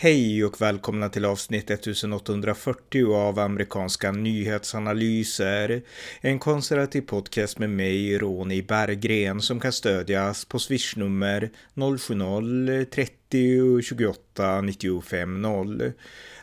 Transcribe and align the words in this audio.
Hej 0.00 0.44
och 0.44 0.60
välkomna 0.60 1.08
till 1.08 1.24
avsnitt 1.24 1.70
1840 1.70 3.14
av 3.14 3.38
amerikanska 3.38 4.12
nyhetsanalyser. 4.12 5.82
En 6.20 6.38
konservativ 6.38 7.00
podcast 7.00 7.58
med 7.58 7.70
mig, 7.70 8.18
Ronny 8.18 8.62
Berggren, 8.62 9.40
som 9.40 9.60
kan 9.60 9.72
stödjas 9.72 10.44
på 10.44 10.58
swishnummer 10.58 11.50
070-30 11.74 13.82
28 13.82 14.60
95 14.60 15.42
0. 15.42 15.92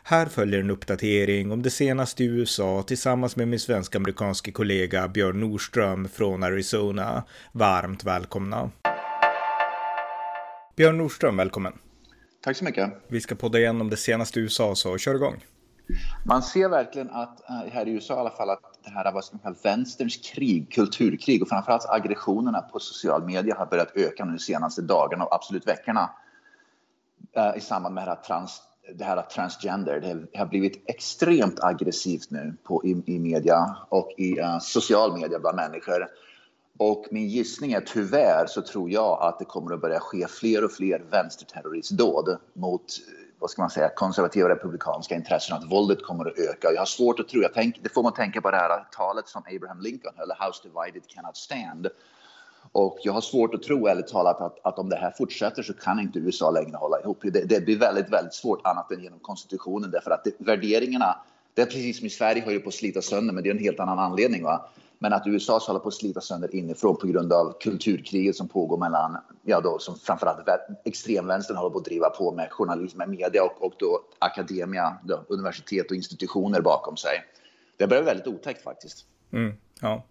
Här 0.04 0.26
följer 0.26 0.60
en 0.60 0.72
uppdatering 0.72 1.52
om 1.52 1.62
det 1.62 1.70
senaste 1.70 2.24
i 2.24 2.28
USA 2.28 2.84
tillsammans 2.88 3.36
med 3.36 3.48
min 3.48 3.60
svensk-amerikanske 3.60 4.52
kollega 4.52 5.08
Björn 5.08 5.40
Nordström 5.40 6.08
från 6.08 6.44
Arizona. 6.44 7.24
Varmt 7.52 8.04
välkomna. 8.04 8.72
Björn 10.76 10.98
Nordström, 10.98 11.38
välkommen. 11.38 11.74
Tack 12.46 12.58
så 12.58 12.66
mycket. 12.66 12.94
Vi 13.08 13.22
ska 13.22 13.36
podda 13.36 13.60
igenom 13.60 13.90
det 13.90 13.98
senaste 13.98 14.40
i 14.40 14.44
USA, 14.44 14.76
så 14.76 14.98
kör 14.98 15.16
igång. 15.16 15.46
Man 16.26 16.44
ser 16.44 16.70
verkligen 16.70 17.10
att 17.10 17.50
eh, 17.50 17.56
här 17.72 17.88
i 17.88 17.92
USA 17.92 18.16
i 18.16 18.18
alla 18.18 18.30
fall 18.30 18.50
att 18.50 18.80
det 18.84 18.90
här 18.90 19.12
vad 19.12 19.26
ska 19.26 19.38
man 19.44 19.56
vänsterns 19.64 20.18
krig, 20.18 20.72
kulturkrig 20.72 21.42
och 21.42 21.50
framförallt 21.50 21.86
aggressionerna 21.90 22.62
på 22.62 22.80
social 22.80 23.26
media 23.26 23.56
har 23.56 23.66
börjat 23.66 23.92
öka 23.96 24.26
nu 24.26 24.32
de 24.32 24.40
senaste 24.40 24.82
dagarna 24.82 25.26
och 25.26 25.36
absolut 25.36 25.68
veckorna 25.68 26.10
uh, 27.38 27.58
i 27.58 27.62
samband 27.62 27.96
med 27.96 28.08
det 28.08 28.12
här, 28.12 28.22
trans, 28.22 28.62
det 28.96 29.04
här 29.04 29.22
transgender. 29.22 30.28
Det 30.32 30.38
har 30.40 30.46
blivit 30.46 30.90
extremt 30.90 31.60
aggressivt 31.64 32.32
nu 32.32 32.54
på, 32.64 32.86
i, 32.86 33.04
i 33.06 33.20
media 33.20 33.78
och 33.90 34.12
i 34.18 34.40
uh, 34.40 34.60
social 34.60 35.20
media 35.20 35.40
bland 35.40 35.56
människor. 35.56 36.08
Och 36.78 37.06
min 37.12 37.28
gissning 37.28 37.74
är 37.74 37.82
tyvärr 37.82 38.46
så 38.48 38.62
tror 38.62 38.90
jag 38.90 39.18
att 39.22 39.40
det 39.40 39.46
kommer 39.46 39.74
att 39.74 39.82
börja 39.82 40.00
ske 40.00 40.28
fler 40.28 40.64
och 40.66 40.72
fler 40.72 41.00
vänsterterroristdåd 41.12 42.38
mot 42.54 42.82
vad 43.40 43.50
ska 43.50 43.62
man 43.62 43.70
säga, 43.70 43.90
konservativa 43.90 44.50
republikanska 44.50 45.16
intressen, 45.16 45.58
att 45.58 45.72
våldet 45.72 46.04
kommer 46.04 46.26
att 46.26 46.38
öka. 46.38 46.72
Jag 46.72 46.82
har 46.82 46.86
svårt 46.86 47.20
att 47.20 47.28
tro, 47.28 47.42
jag 47.42 47.54
tänk, 47.54 47.84
det 47.84 47.90
får 47.90 48.04
man 48.04 48.14
tänka 48.14 48.42
på 48.42 48.52
det 48.52 48.58
här 48.58 48.88
talet 48.92 49.28
som 49.28 49.44
Abraham 49.56 49.82
Lincoln 49.82 50.14
höll, 50.18 50.30
House 50.30 50.62
divided 50.64 51.08
cannot 51.08 51.38
stand. 51.38 51.88
Och 52.72 53.00
jag 53.04 53.14
har 53.14 53.22
svårt 53.22 53.54
att 53.56 53.64
tro, 53.64 53.88
ärligt 53.88 54.08
talat, 54.08 54.42
att, 54.42 54.60
att 54.64 54.80
om 54.80 54.90
det 54.90 54.96
här 54.96 55.12
fortsätter 55.12 55.64
så 55.64 55.74
kan 55.74 56.00
inte 56.00 56.20
USA 56.20 56.52
längre 56.52 56.78
hålla 56.78 57.00
ihop. 57.00 57.20
Det, 57.24 57.50
det 57.50 57.66
blir 57.66 57.80
väldigt, 57.80 58.10
väldigt 58.10 58.34
svårt 58.34 58.68
annat 58.68 58.92
än 58.92 59.04
genom 59.04 59.20
konstitutionen 59.20 59.92
därför 59.92 60.12
att 60.12 60.24
det, 60.24 60.32
värderingarna, 60.38 61.16
det 61.56 61.62
är 61.62 61.66
precis 61.66 61.98
som 61.98 62.06
i 62.06 62.10
Sverige 62.10 62.44
håller 62.44 62.60
på 62.60 62.70
att 62.70 62.76
slita 62.76 63.02
sönder, 63.02 63.34
men 63.34 63.44
det 63.44 63.50
är 63.50 63.54
en 63.54 63.60
helt 63.60 63.80
annan 63.80 64.00
anledning. 64.00 64.44
Va? 64.44 64.70
Men 65.00 65.14
att 65.14 65.28
USA 65.28 65.60
håller 65.68 65.80
på 65.80 65.88
att 65.88 65.94
slita 65.94 66.22
sönder 66.22 66.56
inifrån 66.56 66.98
på 66.98 67.08
grund 67.08 67.34
av 67.34 67.58
kulturkriget 67.60 68.36
som 68.36 68.48
pågår 68.48 68.78
mellan, 68.78 69.18
ja 69.44 69.62
då 69.62 69.80
som 69.80 70.00
framförallt 70.00 70.48
extremvänstern 70.86 71.58
håller 71.58 71.70
på 71.70 71.78
att 71.78 71.86
driva 71.86 72.10
på 72.10 72.32
med 72.32 72.52
journalism, 72.52 72.98
med 72.98 73.10
media 73.10 73.44
och, 73.44 73.66
och 73.66 73.74
då 73.80 74.02
akademia, 74.20 74.98
då, 75.04 75.26
universitet 75.28 75.92
och 75.92 75.96
institutioner 75.96 76.62
bakom 76.62 76.98
sig. 76.98 77.24
Det 77.78 77.88
börjar 77.88 78.04
väldigt 78.04 78.28
otäckt 78.28 78.64
faktiskt. 78.64 79.06
Mm, 79.32 79.54
ja. 79.82 80.04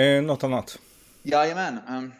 Eh, 0.00 0.22
något 0.22 0.44
annat? 0.44 0.78
Jajamän. 1.22 1.78
Um, 1.88 2.12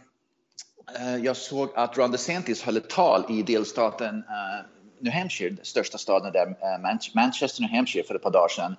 uh, 1.01 1.25
jag 1.25 1.37
såg 1.37 1.69
att 1.75 1.99
Ron 1.99 2.11
DeSantis 2.11 2.63
höll 2.63 2.77
ett 2.77 2.91
tal 2.91 3.25
i 3.29 3.43
delstaten 3.43 4.17
uh, 4.17 4.80
New 5.01 5.13
Hampshire, 5.13 5.57
största 5.63 5.99
staden 5.99 6.33
där, 6.33 6.47
uh, 6.47 7.15
Manchester, 7.15 7.63
New 7.63 7.71
Hampshire, 7.71 8.07
för 8.07 8.15
ett 8.15 8.23
par 8.23 8.31
dagar 8.31 8.49
sedan. 8.49 8.77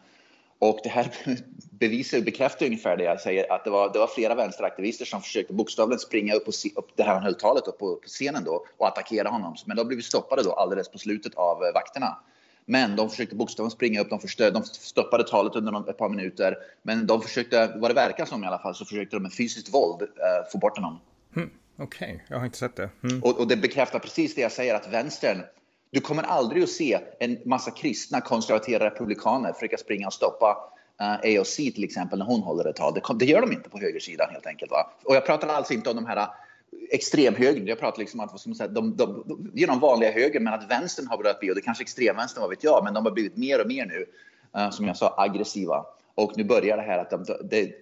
Och 0.62 0.80
det 0.84 0.90
här 0.90 1.08
bevisar 1.72 2.18
och 2.18 2.24
bekräftar 2.24 2.66
ungefär 2.66 2.98
det 2.98 3.04
jag 3.04 3.22
säger, 3.22 3.52
att 3.52 3.64
det 3.64 3.70
var, 3.70 3.94
det 3.94 4.00
var 4.00 4.08
flera 4.08 4.36
vänsteraktivister 4.36 5.06
som 5.06 5.22
försökte 5.22 5.54
bokstavligen 5.54 6.00
springa 6.00 6.34
upp, 6.34 6.46
på, 6.46 6.52
upp 6.76 6.92
det 6.96 7.04
här 7.04 7.14
han 7.14 7.24
höll 7.24 7.36
talet 7.36 7.68
upp 7.68 7.80
på, 7.80 7.96
på, 7.96 8.08
scenen 8.08 8.44
då 8.44 8.66
och 8.78 8.88
attackera 8.88 9.30
honom. 9.30 9.56
Men 9.66 9.78
de 9.78 9.88
blev 9.88 10.02
stoppade 10.02 10.44
då 10.44 10.54
alldeles 10.54 10.90
på 10.90 10.98
slutet 10.98 11.36
av 11.36 11.64
eh, 11.64 11.74
vakterna. 11.74 12.18
Men 12.66 12.96
de 12.96 13.10
försökte 13.10 13.36
bokstavligen 13.36 13.72
springa 13.72 14.02
upp, 14.02 14.10
de, 14.10 14.20
förstö, 14.20 14.52
de 14.52 14.64
stoppade 14.64 15.24
talet 15.24 15.56
under 15.56 15.90
ett 15.90 15.98
par 15.98 16.10
minuter. 16.10 16.58
Men 16.82 17.08
de 17.08 17.22
försökte, 17.22 17.74
vad 17.76 17.90
det 17.90 17.96
verkar 17.96 18.26
som 18.26 18.44
i 18.44 18.48
alla 18.48 18.60
fall, 18.60 18.76
så 18.76 18.86
försökte 18.86 19.16
de 19.16 19.24
med 19.24 19.34
fysiskt 19.34 19.74
våld 19.74 20.02
uh, 20.02 20.08
få 20.52 20.58
bort 20.58 20.78
honom. 20.78 21.00
Mm, 21.36 21.50
Okej, 21.78 22.14
okay. 22.14 22.26
jag 22.30 22.38
har 22.38 22.46
inte 22.46 22.58
sett 22.58 22.76
det. 22.76 22.90
Mm. 23.04 23.24
Och, 23.24 23.40
och, 23.40 23.48
det 23.48 23.58
bekräftar 23.58 24.00
precis 24.00 24.36
det 24.36 24.42
jag 24.42 24.52
säger, 24.52 24.76
att 24.76 24.94
vänstern 24.94 25.44
du 25.92 26.02
kommer 26.02 26.24
aldrig 26.24 26.64
att 26.64 26.70
se 26.70 27.00
en 27.20 27.38
massa 27.46 27.72
kristna 27.72 28.22
konservativa 28.22 28.86
republikaner 28.86 29.54
försöka 29.54 29.78
springa 29.78 30.08
och 30.08 30.14
stoppa 30.14 30.58
eh, 31.02 31.06
uh, 31.06 31.40
AOC 31.40 31.56
till 31.56 31.84
exempel 31.84 32.20
när 32.20 32.26
hon 32.26 32.42
håller 32.42 32.70
ett 32.70 32.76
tal. 32.76 32.94
Det, 32.94 33.02
det, 33.20 33.26
gör 33.26 33.42
de 33.42 33.52
inte 33.52 33.70
på 33.70 33.80
högersidan 33.80 34.28
helt 34.32 34.46
enkelt. 34.46 34.72
Va? 34.72 34.94
Och 35.04 35.16
jag 35.16 35.26
pratar 35.26 35.48
alltså 35.48 35.74
inte 35.74 35.90
om 35.90 35.96
de 35.96 36.06
här 36.06 36.18
eh, 36.18 36.28
extremhögern. 36.90 37.68
Jag 37.68 37.80
pratar 37.80 38.00
liksom 38.00 38.20
om 38.20 38.26
att 38.26 38.46
vad 38.46 38.58
säga, 38.58 38.68
de, 38.68 38.96
de, 38.96 39.24
de, 39.28 39.52
genom 39.54 39.80
vanliga 39.80 40.12
högern 40.12 40.44
men 40.44 40.54
att 40.54 40.72
vänstern 40.72 41.08
har 41.08 41.18
börjat 41.18 41.40
bli, 41.40 41.52
och 41.52 41.56
det 41.56 41.62
kanske 41.62 41.84
extremvänstern, 41.84 42.42
vad 42.42 42.50
vet 42.50 42.64
jag, 42.64 42.84
men 42.84 42.94
de 42.94 43.06
har 43.06 43.12
blivit 43.12 43.38
mer 43.38 43.62
och 43.62 43.68
mer 43.68 43.86
nu, 43.86 44.06
uh, 44.62 44.70
som 44.70 44.88
jag 44.88 44.98
sa, 44.98 45.16
aggressiva. 45.18 45.86
Och 46.16 46.38
nu 46.38 46.44
börjar 46.44 46.78
det 46.78 46.84
här 46.84 46.98
att 46.98 47.10
de, 47.10 47.26
de, 47.44 47.74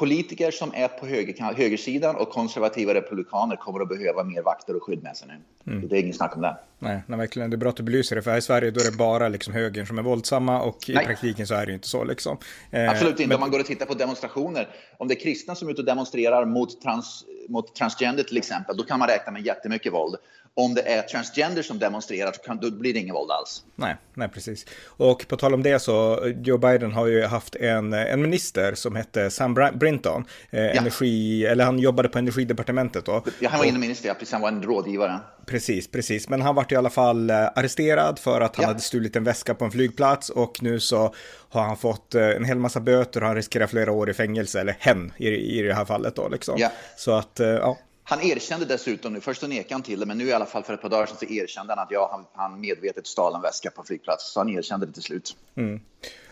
politiker 0.00 0.50
som 0.50 0.74
är 0.74 0.88
på 0.88 1.06
höger, 1.06 1.54
högersidan 1.54 2.16
och 2.16 2.30
konservativa 2.30 2.94
republikaner 2.94 3.56
kommer 3.56 3.80
att 3.80 3.88
behöva 3.88 4.24
mer 4.24 4.42
vakter 4.42 4.76
och 4.76 4.82
skydd 4.82 5.02
med 5.02 5.16
sig 5.16 5.28
nu. 5.28 5.72
Mm. 5.72 5.88
Det 5.88 5.96
är 5.96 6.00
ingen 6.00 6.14
snack 6.14 6.36
om 6.36 6.42
det. 6.42 6.56
Nej, 6.78 7.02
nej, 7.06 7.18
verkligen. 7.18 7.50
Det 7.50 7.54
är 7.54 7.58
bra 7.58 7.70
att 7.70 7.76
du 7.76 7.82
belyser 7.82 8.16
det, 8.16 8.22
för 8.22 8.30
här 8.30 8.38
i 8.38 8.42
Sverige 8.42 8.70
då 8.70 8.80
är 8.80 8.84
det 8.84 8.96
bara 8.96 9.28
liksom 9.28 9.54
högern 9.54 9.86
som 9.86 9.98
är 9.98 10.02
våldsamma 10.02 10.62
och 10.62 10.78
nej. 10.88 11.04
i 11.04 11.06
praktiken 11.06 11.46
så 11.46 11.54
är 11.54 11.66
det 11.66 11.70
ju 11.70 11.74
inte 11.74 11.88
så. 11.88 12.04
Liksom. 12.04 12.38
Eh, 12.70 12.90
Absolut 12.90 13.10
inte. 13.12 13.26
Men... 13.26 13.34
Om 13.34 13.40
man 13.40 13.50
går 13.50 13.60
och 13.60 13.66
tittar 13.66 13.86
på 13.86 13.94
demonstrationer, 13.94 14.68
om 14.96 15.08
det 15.08 15.14
är 15.14 15.20
kristna 15.20 15.54
som 15.54 15.68
är 15.68 15.72
ute 15.72 15.82
och 15.82 15.86
demonstrerar 15.86 16.44
mot, 16.44 16.82
trans, 16.82 17.24
mot 17.48 17.74
transgender 17.74 18.22
till 18.22 18.36
exempel, 18.36 18.76
då 18.76 18.82
kan 18.82 18.98
man 18.98 19.08
räkna 19.08 19.32
med 19.32 19.46
jättemycket 19.46 19.92
våld 19.92 20.16
om 20.54 20.74
det 20.74 20.82
är 20.82 21.02
transgender 21.02 21.62
som 21.62 21.78
demonstrerar 21.78 22.32
så 22.32 22.40
kan, 22.40 22.60
då 22.60 22.70
blir 22.70 22.94
det 22.94 23.00
ingen 23.00 23.14
våld 23.14 23.30
alls. 23.30 23.64
Nej, 23.74 23.96
nej, 24.14 24.28
precis. 24.28 24.66
Och 24.86 25.28
på 25.28 25.36
tal 25.36 25.54
om 25.54 25.62
det 25.62 25.78
så, 25.78 26.26
Joe 26.42 26.58
Biden 26.58 26.92
har 26.92 27.06
ju 27.06 27.24
haft 27.24 27.56
en, 27.56 27.92
en 27.92 28.22
minister 28.22 28.74
som 28.74 28.96
hette 28.96 29.30
Sam 29.30 29.54
Brinton. 29.54 30.24
Eh, 30.50 30.60
ja. 30.60 30.70
energi, 30.70 31.46
eller 31.46 31.64
han 31.64 31.78
jobbade 31.78 32.08
på 32.08 32.18
energidepartementet 32.18 33.04
då. 33.04 33.24
Ja, 33.38 33.48
han 33.48 33.58
var 33.58 33.72
minister, 33.72 34.08
ja, 34.08 34.14
precis. 34.14 34.32
Han 34.32 34.42
var 34.42 34.48
en 34.48 34.62
rådgivare. 34.62 35.20
Precis, 35.46 35.90
precis. 35.90 36.28
Men 36.28 36.42
han 36.42 36.54
vart 36.54 36.72
i 36.72 36.76
alla 36.76 36.90
fall 36.90 37.30
eh, 37.30 37.36
arresterad 37.36 38.18
för 38.18 38.40
att 38.40 38.56
han 38.56 38.62
ja. 38.62 38.68
hade 38.68 38.80
stulit 38.80 39.16
en 39.16 39.24
väska 39.24 39.54
på 39.54 39.64
en 39.64 39.70
flygplats 39.70 40.30
och 40.30 40.62
nu 40.62 40.80
så 40.80 41.14
har 41.48 41.62
han 41.62 41.76
fått 41.76 42.14
eh, 42.14 42.28
en 42.28 42.44
hel 42.44 42.58
massa 42.58 42.80
böter 42.80 43.20
och 43.20 43.26
han 43.26 43.36
riskerar 43.36 43.66
flera 43.66 43.92
år 43.92 44.10
i 44.10 44.14
fängelse, 44.14 44.60
eller 44.60 44.76
hen 44.78 45.12
i, 45.16 45.28
i 45.28 45.62
det 45.62 45.74
här 45.74 45.84
fallet 45.84 46.16
då 46.16 46.28
liksom. 46.28 46.54
Ja. 46.58 46.72
Så 46.96 47.12
att, 47.12 47.40
eh, 47.40 47.48
ja, 47.48 47.78
han 48.10 48.22
erkände 48.22 48.66
dessutom 48.66 49.12
nu, 49.12 49.20
först 49.20 49.42
nekade 49.42 49.74
han 49.74 49.82
till 49.82 50.00
det, 50.00 50.06
men 50.06 50.18
nu 50.18 50.24
i 50.24 50.32
alla 50.32 50.46
fall 50.46 50.62
för 50.62 50.74
ett 50.74 50.82
par 50.82 50.88
dagar 50.88 51.06
sedan 51.06 51.16
så 51.16 51.24
erkände 51.24 51.72
han 51.72 51.82
att 51.82 51.90
ja, 51.90 52.08
han, 52.12 52.26
han 52.34 52.60
medvetet 52.60 53.06
stal 53.06 53.34
en 53.34 53.42
väska 53.42 53.70
på 53.70 53.84
flygplats. 53.84 54.32
Så 54.32 54.40
han 54.40 54.48
erkände 54.48 54.86
det 54.86 54.92
till 54.92 55.02
slut. 55.02 55.36
Mm. 55.56 55.80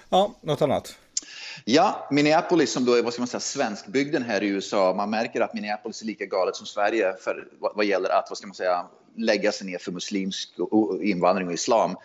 Ja, 0.08 0.34
något 0.40 0.62
annat? 0.62 0.96
Ja, 1.64 2.08
Minneapolis 2.10 2.72
som 2.72 2.84
då 2.84 2.94
är 2.94 3.02
vad 3.02 3.12
ska 3.12 3.20
man 3.20 3.28
säga, 3.28 3.40
svenskbygden 3.40 4.22
här 4.22 4.42
i 4.42 4.48
USA. 4.48 4.94
Man 4.96 5.10
märker 5.10 5.40
att 5.40 5.54
Minneapolis 5.54 6.02
är 6.02 6.06
lika 6.06 6.26
galet 6.26 6.56
som 6.56 6.66
Sverige 6.66 7.16
för 7.20 7.48
vad, 7.58 7.72
vad 7.76 7.84
gäller 7.84 8.08
att 8.08 8.26
vad 8.30 8.38
ska 8.38 8.46
man 8.46 8.54
säga, 8.54 8.86
lägga 9.16 9.52
sig 9.52 9.66
ner 9.66 9.78
för 9.78 9.92
muslimsk 9.92 10.50
invandring 11.02 11.48
och 11.48 11.54
islam. 11.54 11.96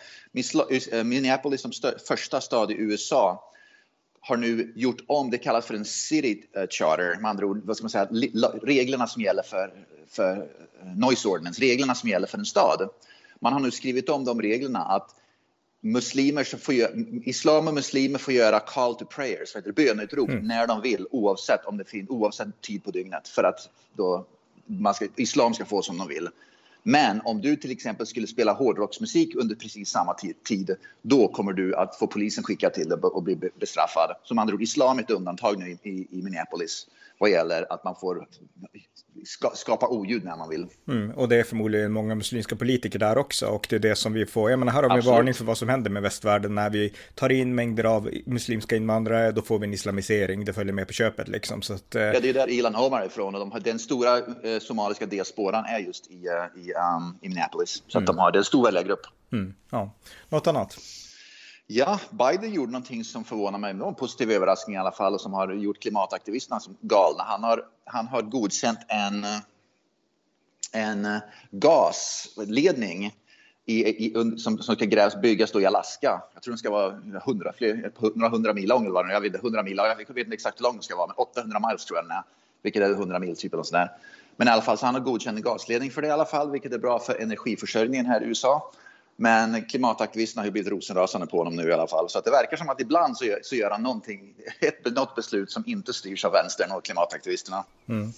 Eh, 0.92 1.04
Minneapolis 1.04 1.60
som 1.60 1.72
första 2.08 2.40
stad 2.40 2.70
i 2.70 2.74
USA 2.74 3.50
har 4.26 4.36
nu 4.36 4.72
gjort 4.76 5.00
om, 5.06 5.30
det 5.30 5.38
kallas 5.38 5.66
för 5.66 5.74
en 5.74 5.84
city 5.84 6.42
eh, 6.56 6.66
charter, 6.70 7.18
med 7.20 7.30
andra 7.30 7.46
ord, 7.46 7.60
vad 7.64 7.76
ska 7.76 7.84
man 7.84 7.90
säga, 7.90 8.08
reglerna 8.62 9.06
som 9.06 9.22
gäller 9.22 9.42
för, 9.42 9.72
för 10.08 10.36
eh, 10.82 10.96
noise 10.96 11.28
ordinance, 11.28 11.62
reglerna 11.62 11.94
som 11.94 12.08
gäller 12.08 12.26
för 12.26 12.38
en 12.38 12.44
stad. 12.44 12.88
Man 13.40 13.52
har 13.52 13.60
nu 13.60 13.70
skrivit 13.70 14.08
om 14.08 14.24
de 14.24 14.42
reglerna 14.42 14.80
att 14.80 15.14
muslimer 15.80 16.44
som 16.44 16.58
får 16.58 16.74
islam 17.24 17.68
och 17.68 17.74
muslimer 17.74 18.18
får 18.18 18.34
göra 18.34 18.60
call 18.60 18.94
to 18.94 19.04
prayers, 19.04 19.56
böneutrop, 19.76 20.28
mm. 20.28 20.46
när 20.46 20.66
de 20.66 20.80
vill 20.80 21.06
oavsett 21.10 21.64
om 21.64 21.76
det 21.76 21.84
finns, 21.84 22.10
oavsett 22.10 22.60
tid 22.60 22.84
på 22.84 22.90
dygnet 22.90 23.28
för 23.28 23.44
att 23.44 23.68
då 23.96 24.26
ska, 24.94 25.06
islam 25.16 25.54
ska 25.54 25.64
få 25.64 25.82
som 25.82 25.98
de 25.98 26.08
vill. 26.08 26.28
Men 26.86 27.20
om 27.24 27.40
du 27.40 27.56
till 27.56 27.70
exempel 27.70 28.06
skulle 28.06 28.26
spela 28.26 28.52
hårdrocksmusik 28.52 29.34
under 29.34 29.54
precis 29.54 29.88
samma 29.88 30.14
tid, 30.44 30.76
då 31.02 31.28
kommer 31.28 31.52
du 31.52 31.74
att 31.74 31.96
få 31.96 32.06
polisen 32.06 32.44
skickad 32.44 32.74
till 32.74 32.88
dig 32.88 32.98
och 32.98 33.22
bli 33.22 33.36
bestraffad. 33.60 34.16
Som 34.24 34.38
andra 34.38 34.54
ord, 34.54 34.62
islam 34.62 34.98
är 34.98 35.02
ett 35.02 35.10
undantag 35.10 35.58
nu 35.58 35.70
i, 35.82 36.08
i 36.10 36.22
Minneapolis 36.22 36.86
vad 37.18 37.30
gäller 37.30 37.72
att 37.72 37.84
man 37.84 37.96
får 37.96 38.28
ska, 39.24 39.50
skapa 39.54 39.88
oljud 39.88 40.24
när 40.24 40.36
man 40.36 40.48
vill. 40.48 40.66
Mm, 40.88 41.10
och 41.10 41.28
det 41.28 41.36
är 41.36 41.44
förmodligen 41.44 41.92
många 41.92 42.14
muslimska 42.14 42.56
politiker 42.56 42.98
där 42.98 43.18
också 43.18 43.46
och 43.46 43.66
det 43.70 43.76
är 43.76 43.80
det 43.80 43.96
som 43.96 44.12
vi 44.12 44.26
får. 44.26 44.50
Jag 44.50 44.58
menar, 44.58 44.72
här 44.72 44.82
har 44.82 44.88
vi 44.88 44.98
Absolut. 44.98 45.16
varning 45.16 45.34
för 45.34 45.44
vad 45.44 45.58
som 45.58 45.68
händer 45.68 45.90
med 45.90 46.02
västvärlden 46.02 46.54
när 46.54 46.70
vi 46.70 46.92
tar 47.14 47.32
in 47.32 47.54
mängder 47.54 47.84
av 47.84 48.10
muslimska 48.26 48.76
invandrare. 48.76 49.32
Då 49.32 49.42
får 49.42 49.58
vi 49.58 49.66
en 49.66 49.74
islamisering. 49.74 50.44
Det 50.44 50.52
följer 50.52 50.72
med 50.72 50.86
på 50.86 50.92
köpet 50.92 51.28
liksom. 51.28 51.62
Så 51.62 51.74
att, 51.74 51.94
eh... 51.94 52.02
Ja, 52.02 52.20
det 52.20 52.28
är 52.28 52.34
där 52.34 52.50
Ilan 52.50 52.76
Omar 52.76 53.00
är 53.00 53.06
ifrån 53.06 53.34
och 53.34 53.40
de 53.40 53.52
har, 53.52 53.60
den 53.60 53.78
stora 53.78 54.18
eh, 54.18 54.58
somaliska 54.60 55.06
diasporan 55.06 55.64
är 55.64 55.78
just 55.78 56.10
i, 56.10 56.14
uh, 56.14 56.62
i, 56.62 56.72
um, 56.72 57.18
i 57.22 57.28
Minneapolis. 57.28 57.82
Så 57.86 57.98
mm. 57.98 58.04
att 58.04 58.06
de 58.06 58.18
har, 58.18 58.32
det 58.32 58.36
är 58.36 58.40
en 58.40 58.44
stor 58.44 58.64
väljargrupp. 58.64 59.06
Mm, 59.32 59.54
ja. 59.70 59.94
Något 60.28 60.46
annat? 60.46 60.78
Ja, 61.66 62.00
Biden 62.10 62.52
gjorde 62.52 62.72
någonting 62.72 63.04
som 63.04 63.24
förvånar 63.24 63.58
mig. 63.58 63.74
Det 63.74 63.80
var 63.80 63.88
en 63.88 63.94
positiv 63.94 64.30
överraskning 64.30 64.76
i 64.76 64.78
alla 64.78 64.92
fall 64.92 65.14
och 65.14 65.20
som 65.20 65.32
har 65.32 65.52
gjort 65.52 65.78
klimataktivisterna 65.78 66.60
som 66.60 66.76
galna. 66.80 67.22
Han 67.22 67.42
har, 67.42 67.64
han 67.84 68.06
har 68.06 68.22
godkänt 68.22 68.78
en, 68.88 69.24
en 70.72 71.20
gasledning 71.50 73.14
i, 73.66 74.06
i, 74.06 74.14
som, 74.38 74.58
som 74.58 74.74
ska 74.76 74.84
grävs, 74.84 75.20
byggas 75.20 75.52
då 75.52 75.60
i 75.60 75.66
Alaska. 75.66 76.22
Jag 76.34 76.42
tror 76.42 76.52
den 76.52 76.58
ska 76.58 76.70
vara 76.70 77.00
100, 77.26 77.52
fler, 77.56 77.92
några 78.14 78.28
hundra 78.28 78.54
mil 78.54 78.68
lång. 78.68 78.86
Eller 78.86 79.10
jag 79.10 79.20
vet 79.20 79.34
inte, 79.34 79.38
100 79.38 79.62
mil, 79.62 79.76
jag 79.76 79.96
vet 79.96 80.08
inte 80.08 80.34
exakt 80.34 80.60
hur 80.60 80.62
lång 80.62 80.74
den 80.74 80.82
ska 80.82 80.96
vara, 80.96 81.06
men 81.06 81.16
800 81.16 81.60
miles 81.68 81.84
tror 81.84 81.98
jag 81.98 82.04
den 82.04 82.10
är. 82.10 82.22
Vilket 82.62 82.82
är 82.82 82.90
100 82.90 83.18
mil 83.18 83.36
typ 83.36 83.52
eller 83.52 83.62
sådär. 83.62 83.90
Men 84.36 84.48
i 84.48 84.50
alla 84.50 84.62
fall, 84.62 84.78
så 84.78 84.86
han 84.86 84.94
har 84.94 85.02
godkänt 85.02 85.36
en 85.36 85.42
gasledning 85.42 85.90
för 85.90 86.02
det 86.02 86.08
i 86.08 86.10
alla 86.10 86.24
fall, 86.24 86.50
vilket 86.50 86.72
är 86.72 86.78
bra 86.78 86.98
för 86.98 87.22
energiförsörjningen 87.22 88.06
här 88.06 88.22
i 88.22 88.26
USA. 88.26 88.72
Men 89.16 89.64
klimataktivisterna 89.64 90.42
har 90.42 90.46
ju 90.46 90.52
blivit 90.52 90.72
rosenrasande 90.72 91.26
på 91.26 91.38
honom 91.38 91.56
nu 91.56 91.68
i 91.68 91.72
alla 91.72 91.86
fall. 91.86 92.08
Så 92.08 92.18
att 92.18 92.24
det 92.24 92.30
verkar 92.30 92.56
som 92.56 92.68
att 92.68 92.80
ibland 92.80 93.16
så 93.16 93.24
gör, 93.24 93.38
så 93.42 93.54
gör 93.54 93.70
han 93.70 93.82
någonting, 93.82 94.34
ett, 94.60 94.94
något 94.94 95.14
beslut 95.16 95.50
som 95.50 95.64
inte 95.66 95.92
styrs 95.92 96.24
av 96.24 96.32
vänstern 96.32 96.72
och 96.72 96.84
klimataktivisterna. 96.84 97.64
Mm. 97.88 98.12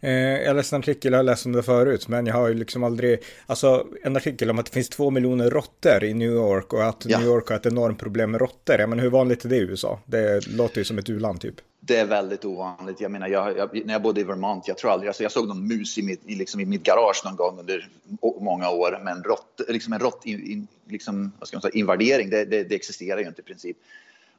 Eh, 0.00 0.12
jag 0.42 0.56
läste 0.56 0.76
en 0.76 0.80
artikel, 0.80 1.12
jag 1.12 1.18
har 1.18 1.24
läst 1.24 1.46
om 1.46 1.52
det 1.52 1.62
förut, 1.62 2.08
men 2.08 2.26
jag 2.26 2.34
har 2.34 2.48
ju 2.48 2.54
liksom 2.54 2.84
aldrig, 2.84 3.22
alltså 3.46 3.86
en 4.02 4.16
artikel 4.16 4.50
om 4.50 4.58
att 4.58 4.66
det 4.66 4.72
finns 4.72 4.88
två 4.88 5.10
miljoner 5.10 5.50
råttor 5.50 6.04
i 6.04 6.14
New 6.14 6.32
York 6.32 6.72
och 6.72 6.88
att 6.88 7.04
ja. 7.08 7.18
New 7.18 7.26
York 7.26 7.48
har 7.48 7.56
ett 7.56 7.66
enormt 7.66 7.98
problem 7.98 8.30
med 8.30 8.40
råttor. 8.40 8.86
Men 8.86 8.98
hur 8.98 9.10
vanligt 9.10 9.44
är 9.44 9.48
det 9.48 9.56
i 9.56 9.60
USA? 9.60 10.00
Det 10.06 10.46
låter 10.46 10.78
ju 10.78 10.84
som 10.84 10.98
ett 10.98 11.10
u-land 11.10 11.40
typ. 11.40 11.54
Det 11.80 11.96
är 11.96 12.04
väldigt 12.04 12.44
ovanligt. 12.44 13.00
Jag 13.00 13.10
menar, 13.10 13.28
jag, 13.28 13.56
jag, 13.56 13.86
när 13.86 13.94
jag 13.94 14.02
bodde 14.02 14.20
i 14.20 14.24
Vermont, 14.24 14.68
jag 14.68 14.78
tror 14.78 14.90
aldrig, 14.90 15.08
alltså 15.08 15.22
jag 15.22 15.32
såg 15.32 15.48
någon 15.48 15.68
mus 15.68 15.98
i 15.98 16.02
mitt, 16.02 16.20
i, 16.26 16.34
liksom 16.34 16.60
i 16.60 16.64
mitt 16.64 16.82
garage 16.82 17.22
någon 17.24 17.36
gång 17.36 17.58
under 17.58 17.88
många 18.40 18.70
år, 18.70 19.00
men 19.04 19.22
rått, 19.22 19.60
liksom 19.68 19.92
en 19.92 19.98
rått 19.98 20.22
in, 20.24 20.50
in, 20.50 20.66
liksom, 20.88 21.32
vad 21.38 21.48
ska 21.48 21.56
man 21.56 21.62
säga, 21.62 21.74
invadering, 21.74 22.30
det, 22.30 22.44
det, 22.44 22.64
det 22.64 22.74
existerar 22.74 23.20
ju 23.20 23.26
inte 23.26 23.40
i 23.40 23.44
princip. 23.44 23.76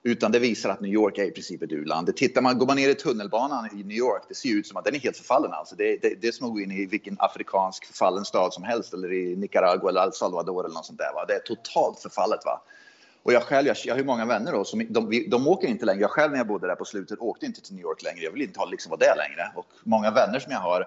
Utan 0.04 0.32
det 0.32 0.40
visar 0.40 0.70
att 0.70 0.82
New 0.82 0.92
York 0.92 1.18
är 1.18 1.24
i 1.24 1.32
princip 1.32 1.62
ett 1.62 1.72
u-land. 1.72 2.16
Tittar 2.16 2.42
man, 2.42 2.58
går 2.58 2.66
man 2.66 2.76
ner 2.76 2.90
i 2.90 2.96
tunnelbanan 2.96 3.80
i 3.80 3.84
New 3.84 3.98
York, 3.98 4.22
det 4.30 4.36
ser 4.36 4.50
ut 4.50 4.68
som 4.68 4.78
att 4.78 4.86
den 4.86 4.96
är 4.96 5.00
helt 5.00 5.18
förfallen. 5.18 5.52
Alltså 5.54 5.76
det, 5.76 5.98
det, 6.02 6.22
det 6.22 6.28
är 6.28 6.32
som 6.32 6.48
att 6.48 6.54
gå 6.54 6.60
in 6.60 6.72
i 6.72 6.86
vilken 6.86 7.16
afrikansk 7.20 7.86
förfallen 7.86 8.26
stad 8.26 8.54
som 8.54 8.64
helst, 8.64 8.94
eller 8.94 9.14
i 9.14 9.36
Nicaragua 9.36 9.90
eller 9.90 10.04
El 10.04 10.14
Salvador 10.14 10.66
eller 10.66 10.76
något 10.76 10.86
sånt 10.86 11.00
där. 11.00 11.14
Va? 11.14 11.26
Det 11.28 11.34
är 11.34 11.40
totalt 11.40 12.00
förfallet. 12.00 12.40
Va? 12.46 12.62
Och 13.24 13.34
jag 13.34 13.44
själv, 13.44 13.68
jag, 13.68 13.78
jag 13.86 13.94
har 13.94 14.00
ju 14.00 14.06
många 14.06 14.26
vänner 14.26 14.52
då, 14.52 14.64
som 14.64 14.86
de, 14.90 15.26
de 15.30 15.48
åker 15.48 15.68
inte 15.68 15.86
längre. 15.86 16.02
Jag 16.02 16.10
själv 16.12 16.32
när 16.32 16.38
jag 16.38 16.48
bodde 16.48 16.68
där 16.68 16.76
på 16.76 16.86
slutet 16.86 17.20
åkte 17.20 17.46
inte 17.46 17.62
till 17.62 17.76
New 17.76 17.84
York 17.84 18.04
längre. 18.04 18.24
Jag 18.24 18.32
vill 18.32 18.42
inte 18.42 18.60
ha, 18.60 18.66
liksom 18.66 18.90
vara 18.90 19.00
där 19.00 19.16
längre. 19.18 19.52
Och 19.56 19.66
många 19.84 20.12
vänner 20.12 20.40
som 20.40 20.52
jag 20.52 20.60
har, 20.60 20.82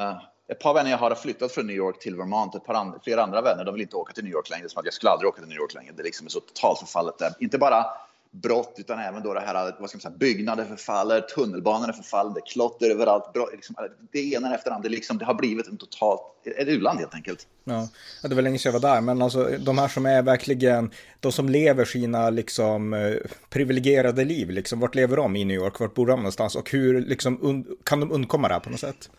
uh, 0.00 0.22
ett 0.48 0.60
par 0.60 0.74
vänner 0.74 0.90
jag 0.90 0.98
har 0.98 1.10
har 1.10 1.16
flyttat 1.16 1.52
från 1.52 1.66
New 1.66 1.76
York 1.76 1.98
till 1.98 2.16
Vermont. 2.16 2.54
Ett 2.54 2.64
par 2.64 2.74
and, 2.74 2.94
flera 3.04 3.22
andra 3.22 3.42
vänner, 3.42 3.64
de 3.64 3.74
vill 3.74 3.82
inte 3.82 3.96
åka 3.96 4.12
till 4.12 4.24
New 4.24 4.32
York 4.32 4.50
längre. 4.50 4.68
Som 4.68 4.80
att 4.80 4.84
jag 4.84 4.94
skulle 4.94 5.10
aldrig 5.10 5.28
åka 5.28 5.40
till 5.40 5.48
New 5.48 5.58
York 5.58 5.74
längre. 5.74 5.92
Det 5.96 6.02
liksom 6.02 6.26
är 6.26 6.30
så 6.30 6.40
totalt 6.40 6.78
förfallet 6.78 7.18
där. 7.18 7.32
Inte 7.38 7.58
bara 7.58 7.86
brott 8.32 8.74
utan 8.78 8.98
även 8.98 9.22
då 9.22 9.34
det 9.34 9.40
här, 9.40 9.74
vad 9.80 9.90
ska 9.90 9.96
man 9.96 10.00
säga, 10.00 10.14
byggnader 10.18 10.64
förfaller, 10.64 11.20
tunnelbanorna 11.20 11.92
förfaller, 11.92 12.34
det 12.34 12.40
är 12.40 12.52
klotter 12.52 12.90
överallt. 12.90 13.32
Brott, 13.32 13.50
liksom, 13.52 13.76
det 14.12 14.32
ena 14.32 14.54
efter 14.54 14.70
andra, 14.70 14.88
liksom, 14.88 15.18
det 15.18 15.24
har 15.24 15.34
blivit 15.34 15.66
en 15.66 15.76
totalt, 15.76 16.22
ett 16.56 16.68
u-land 16.68 16.98
helt 16.98 17.14
enkelt. 17.14 17.46
Ja, 17.64 17.88
det 18.22 18.34
var 18.34 18.42
länge 18.42 18.58
sedan 18.58 18.72
jag 18.72 18.80
var 18.80 18.94
där, 18.94 19.00
men 19.00 19.22
alltså 19.22 19.50
de 19.58 19.78
här 19.78 19.88
som 19.88 20.06
är 20.06 20.22
verkligen, 20.22 20.90
de 21.20 21.32
som 21.32 21.48
lever 21.48 21.84
sina 21.84 22.30
liksom 22.30 22.94
eh, 22.94 23.14
privilegierade 23.50 24.24
liv, 24.24 24.50
liksom, 24.50 24.80
vart 24.80 24.94
lever 24.94 25.16
de 25.16 25.36
i 25.36 25.44
New 25.44 25.56
York, 25.56 25.80
vart 25.80 25.94
bor 25.94 26.06
de 26.06 26.20
någonstans 26.20 26.56
och 26.56 26.70
hur 26.70 27.00
liksom, 27.00 27.64
kan 27.84 28.00
de 28.00 28.12
undkomma 28.12 28.48
det 28.48 28.54
här 28.54 28.60
på 28.60 28.70
något 28.70 28.80
sätt? 28.80 29.10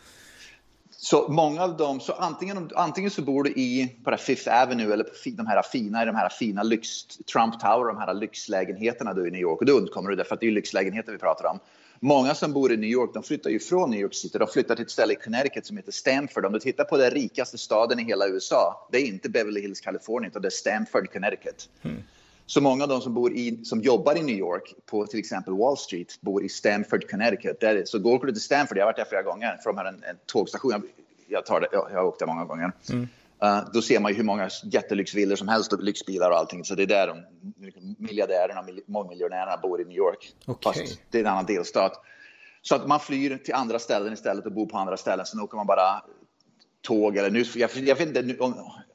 Så 1.04 1.28
många 1.28 1.62
av 1.62 1.76
dem, 1.76 2.00
så 2.00 2.12
antingen, 2.12 2.70
antingen 2.74 3.10
så 3.10 3.22
bor 3.22 3.44
du 3.44 3.50
i 3.50 3.96
på 4.04 4.16
Fifth 4.16 4.62
Avenue 4.62 4.92
eller 4.92 5.04
på 5.04 5.10
de 5.24 5.46
här 5.46 5.62
fina, 5.62 6.04
de 6.04 6.14
här 6.14 6.28
fina 6.28 6.62
lyx, 6.62 7.06
Trump 7.06 7.60
Tower, 7.60 7.86
de 7.86 7.98
här 7.98 8.14
lyxlägenheterna 8.14 9.14
du 9.14 9.28
i 9.28 9.30
New 9.30 9.40
York. 9.40 9.60
Och 9.60 9.66
då 9.66 9.72
undkommer 9.72 10.10
du 10.10 10.16
därför 10.16 10.34
att 10.34 10.40
det 10.40 10.46
är 10.46 10.50
lyxlägenheter 10.50 11.12
vi 11.12 11.18
pratar 11.18 11.50
om. 11.50 11.58
Många 12.00 12.34
som 12.34 12.52
bor 12.52 12.72
i 12.72 12.76
New 12.76 12.90
York, 12.90 13.10
de 13.14 13.22
flyttar 13.22 13.50
ju 13.50 13.58
från 13.58 13.90
New 13.90 14.00
York 14.00 14.14
City. 14.14 14.38
De 14.38 14.48
flyttar 14.48 14.74
till 14.74 14.84
ett 14.84 14.90
ställe 14.90 15.12
i 15.12 15.16
Connecticut 15.16 15.66
som 15.66 15.76
heter 15.76 15.92
Stamford. 15.92 16.44
Om 16.44 16.52
du 16.52 16.60
tittar 16.60 16.84
på 16.84 16.96
den 16.96 17.10
rikaste 17.10 17.58
staden 17.58 18.00
i 18.00 18.04
hela 18.04 18.28
USA, 18.28 18.88
det 18.92 18.98
är 18.98 19.06
inte 19.06 19.28
Beverly 19.28 19.60
Hills, 19.60 19.80
Kalifornien, 19.80 20.30
utan 20.30 20.42
det 20.42 20.48
är 20.48 20.50
Stamford, 20.50 21.12
Connecticut. 21.12 21.68
Mm. 21.82 22.02
Så 22.52 22.60
många 22.60 22.84
av 22.84 22.88
de 22.88 23.00
som, 23.00 23.14
bor 23.14 23.32
i, 23.32 23.64
som 23.64 23.80
jobbar 23.80 24.16
i 24.16 24.22
New 24.22 24.36
York 24.36 24.74
på 24.86 25.06
till 25.06 25.18
exempel 25.18 25.54
Wall 25.54 25.76
Street 25.76 26.20
bor 26.20 26.44
i 26.44 26.48
Stamford, 26.48 27.10
Connecticut. 27.10 27.60
Där, 27.60 27.84
så 27.84 27.98
går 27.98 28.26
du 28.26 28.32
till 28.32 28.42
Stamford, 28.42 28.76
jag 28.76 28.82
har 28.82 28.86
varit 28.86 28.96
där 28.96 29.04
flera 29.04 29.22
gånger, 29.22 29.58
för 29.62 29.70
de 29.70 29.76
har 29.76 29.84
en, 29.84 29.94
en 29.94 30.16
tågstation. 30.26 30.70
Jag, 30.70 30.82
jag, 31.26 31.46
tar 31.46 31.60
det, 31.60 31.68
jag, 31.72 31.88
jag 31.92 31.96
har 31.96 32.04
åkt 32.04 32.18
där 32.18 32.26
många 32.26 32.44
gånger. 32.44 32.72
Mm. 32.90 33.08
Uh, 33.44 33.72
då 33.72 33.82
ser 33.82 34.00
man 34.00 34.10
ju 34.10 34.16
hur 34.16 34.24
många 34.24 34.50
jättelyxvillor 34.64 35.36
som 35.36 35.48
helst 35.48 35.72
och 35.72 35.82
lyxbilar 35.82 36.30
och 36.30 36.36
allting. 36.36 36.64
Så 36.64 36.74
det 36.74 36.82
är 36.82 36.86
där 36.86 37.06
de 37.06 37.22
miljardärerna 37.98 38.60
och 38.60 38.66
mångmiljonärerna 38.86 39.56
bor 39.56 39.80
i 39.80 39.84
New 39.84 39.96
York. 39.96 40.32
Okay. 40.46 40.72
Fast 40.72 41.00
det 41.10 41.18
är 41.18 41.22
en 41.22 41.30
annan 41.30 41.46
delstat. 41.46 41.92
Så 42.62 42.74
att 42.74 42.86
man 42.86 43.00
flyr 43.00 43.36
till 43.36 43.54
andra 43.54 43.78
ställen 43.78 44.12
istället 44.12 44.46
och 44.46 44.52
bor 44.52 44.66
på 44.66 44.78
andra 44.78 44.96
ställen. 44.96 45.26
Sen 45.26 45.40
åker 45.40 45.56
man 45.56 45.66
bara 45.66 46.02
tåg 46.82 47.16
eller 47.16 47.30
nu, 47.30 47.44
jag, 47.54 47.70
jag 47.74 47.96
vet 47.96 48.08
inte, 48.08 48.22
nu, 48.22 48.38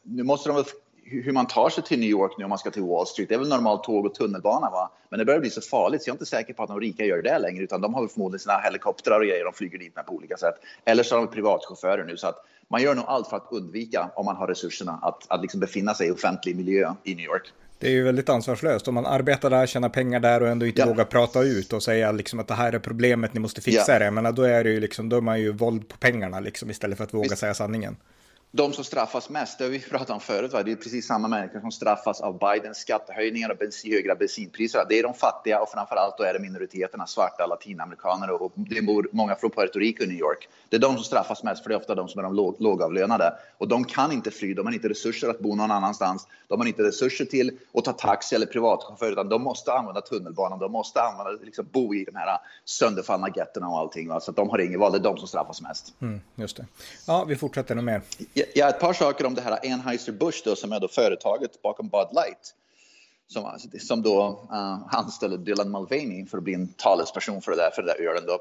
nu 0.04 0.24
måste 0.24 0.50
de 0.50 0.56
väl 0.56 0.66
hur 1.10 1.32
man 1.32 1.48
tar 1.48 1.70
sig 1.70 1.84
till 1.84 2.00
New 2.00 2.10
York 2.10 2.32
nu 2.38 2.44
om 2.44 2.50
man 2.50 2.58
ska 2.58 2.72
till 2.72 2.84
Wall 2.84 3.08
Street. 3.08 3.30
Det 3.30 3.36
är 3.36 3.40
väl 3.40 3.50
normalt 3.50 3.84
tåg 3.84 4.06
och 4.06 4.16
tunnelbana 4.16 4.70
va? 4.70 4.92
Men 5.10 5.20
det 5.20 5.26
börjar 5.26 5.40
bli 5.40 5.50
så 5.50 5.62
farligt 5.62 6.04
så 6.04 6.10
jag 6.10 6.14
är 6.14 6.16
inte 6.16 6.26
säker 6.26 6.54
på 6.54 6.64
att 6.64 6.70
de 6.70 6.80
rika 6.80 7.06
gör 7.06 7.22
det 7.22 7.40
längre 7.40 7.64
utan 7.64 7.82
de 7.82 7.94
har 7.94 8.02
väl 8.02 8.10
förmodligen 8.10 8.40
sina 8.40 8.60
helikoptrar 8.60 9.20
och 9.20 9.26
grejer 9.26 9.44
de 9.44 9.54
flyger 9.54 9.78
dit 9.78 9.96
med 9.96 10.06
på 10.06 10.14
olika 10.14 10.38
sätt. 10.38 10.56
Eller 10.86 11.04
så 11.04 11.16
har 11.16 11.22
de 11.22 11.34
privatchaufförer 11.34 12.06
nu 12.06 12.18
så 12.18 12.28
att 12.28 12.46
man 12.68 12.82
gör 12.82 12.96
nog 12.96 13.06
allt 13.08 13.28
för 13.28 13.38
att 13.38 13.48
undvika 13.52 14.10
om 14.16 14.26
man 14.26 14.36
har 14.36 14.48
resurserna 14.48 15.00
att, 15.02 15.32
att 15.32 15.42
liksom 15.42 15.60
befinna 15.60 15.94
sig 15.94 16.08
i 16.08 16.12
offentlig 16.12 16.56
miljö 16.56 16.94
i 17.04 17.16
New 17.16 17.26
York. 17.26 17.54
Det 17.80 17.88
är 17.88 17.92
ju 17.92 18.04
väldigt 18.04 18.30
ansvarslöst 18.30 18.88
om 18.88 18.94
man 18.94 19.06
arbetar 19.06 19.50
där, 19.50 19.66
tjänar 19.66 19.90
pengar 19.90 20.20
där 20.20 20.42
och 20.42 20.48
ändå 20.48 20.66
inte 20.66 20.82
ja. 20.82 20.88
vågar 20.88 21.06
prata 21.06 21.42
ut 21.42 21.74
och 21.74 21.84
säga 21.84 22.12
liksom 22.12 22.40
att 22.40 22.48
det 22.48 22.54
här 22.54 22.74
är 22.74 22.80
problemet, 22.80 23.34
ni 23.34 23.40
måste 23.40 23.62
fixa 23.62 23.94
ja. 23.94 24.00
det. 24.00 24.12
Men 24.12 24.36
då 24.36 24.44
är 24.44 24.64
det 24.64 24.70
ju 24.70 24.80
liksom, 24.80 25.10
då 25.10 25.18
är 25.18 25.22
man 25.22 25.40
ju 25.40 25.52
våld 25.52 25.88
på 25.88 25.98
pengarna 25.98 26.40
liksom 26.40 26.70
istället 26.70 26.98
för 26.98 27.04
att 27.04 27.14
våga 27.14 27.24
Visst. 27.24 27.38
säga 27.38 27.54
sanningen 27.54 27.96
de 28.52 28.74
som 28.74 28.84
straffas 28.84 29.30
mest, 29.30 29.58
det 29.58 29.64
har 29.64 29.72
vi 29.72 29.80
pratat 29.90 30.10
om 30.10 30.20
förut, 30.20 30.54
va? 30.54 30.64
det 30.64 30.72
är 30.72 30.76
precis 30.76 31.08
samma 31.08 31.28
människor 31.28 31.60
som 31.60 31.72
straffas 31.72 32.22
av 32.22 32.40
Bidens 32.40 32.78
skattehöjningar 32.78 33.50
och 33.50 33.58
bensin, 33.58 33.92
högre 33.92 34.16
bensinpriser. 34.16 34.86
Det 34.90 35.00
är 35.00 35.04
de 35.04 35.14
fattiga 35.14 35.62
och 35.62 35.70
framförallt 35.70 36.18
då 36.18 36.24
är 36.24 36.34
det 36.34 36.40
minoriteterna, 36.40 37.08
svarta 37.08 37.46
latinamerikaner 37.48 38.42
och 38.42 38.52
det 38.56 38.82
bor 38.82 39.10
många 39.12 39.36
från 39.36 39.52
Puerto 39.52 39.80
Rico 39.80 40.04
i 40.04 40.08
New 40.08 40.18
York. 40.18 40.50
Det 40.70 40.76
är 40.76 40.80
de 40.80 40.96
som 40.96 41.04
straffas 41.04 41.44
mest 41.44 41.64
för 41.64 41.70
det 41.70 41.76
är 41.76 41.80
ofta 41.80 41.96
de 41.96 42.08
som 42.08 42.20
är 42.20 42.24
de 42.24 42.36
låg, 42.36 42.56
lågavlönade. 42.60 43.34
Och 43.58 43.68
de 43.68 43.84
kan 43.84 44.12
inte 44.12 44.32
fly, 44.32 44.54
de 44.54 44.66
har 44.66 44.74
inte 44.74 44.90
resurser 44.90 45.30
att 45.30 45.40
bo 45.40 45.56
någon 45.56 45.72
annanstans. 45.72 46.28
De 46.48 46.60
har 46.60 46.68
inte 46.68 46.84
resurser 46.84 47.26
till 47.26 47.60
att 47.74 47.86
ta 47.86 47.94
taxi 47.94 48.36
eller 48.36 48.46
privatchaufför 48.46 49.12
utan 49.12 49.30
de 49.30 49.42
måste 49.42 49.74
använda 49.74 50.02
tunnelbanan, 50.02 50.60
de 50.60 50.72
måste 50.72 51.02
använda, 51.02 51.32
liksom, 51.44 51.68
bo 51.72 51.96
i 51.96 52.04
de 52.04 52.16
här 52.16 52.38
sönderfallna 52.66 53.28
getterna. 53.36 53.70
och 53.70 53.78
allting. 53.78 54.08
Va? 54.08 54.20
Så 54.20 54.32
de 54.32 54.50
har 54.50 54.60
inget 54.60 54.80
val, 54.80 54.92
det 54.92 54.98
är 54.98 55.04
de 55.04 55.18
som 55.18 55.28
straffas 55.28 55.62
mest. 55.62 55.94
Mm, 56.02 56.22
just 56.36 56.58
det. 56.58 56.66
Ja, 57.08 57.26
vi 57.28 57.36
fortsätter 57.36 57.76
nog 57.76 57.84
mer. 57.84 58.02
Ja, 58.54 58.70
ett 58.70 58.80
par 58.80 58.94
saker 58.94 59.26
om 59.26 59.34
det 59.36 59.42
här 59.42 59.60
Anheuser-Busch 59.64 60.42
då, 60.46 60.56
som 60.56 60.72
är 60.72 60.80
då 60.80 60.88
företaget 60.88 61.62
bakom 61.62 61.88
Bud 61.88 62.08
Light. 62.14 62.56
Som, 63.28 63.60
som 63.80 64.02
då 64.02 64.48
eh, 64.52 64.58
uh, 64.58 64.96
anställde 64.96 65.38
Dylan 65.38 65.72
Mulvaney 65.72 66.26
för 66.26 66.38
att 66.38 66.44
bli 66.44 66.54
en 66.54 66.68
talesperson 66.68 67.42
för 67.42 67.52
det 67.52 67.58
där, 67.58 67.72
för 67.76 67.82
det 67.82 67.88
där 67.88 68.10
ölen 68.10 68.26
då. 68.28 68.40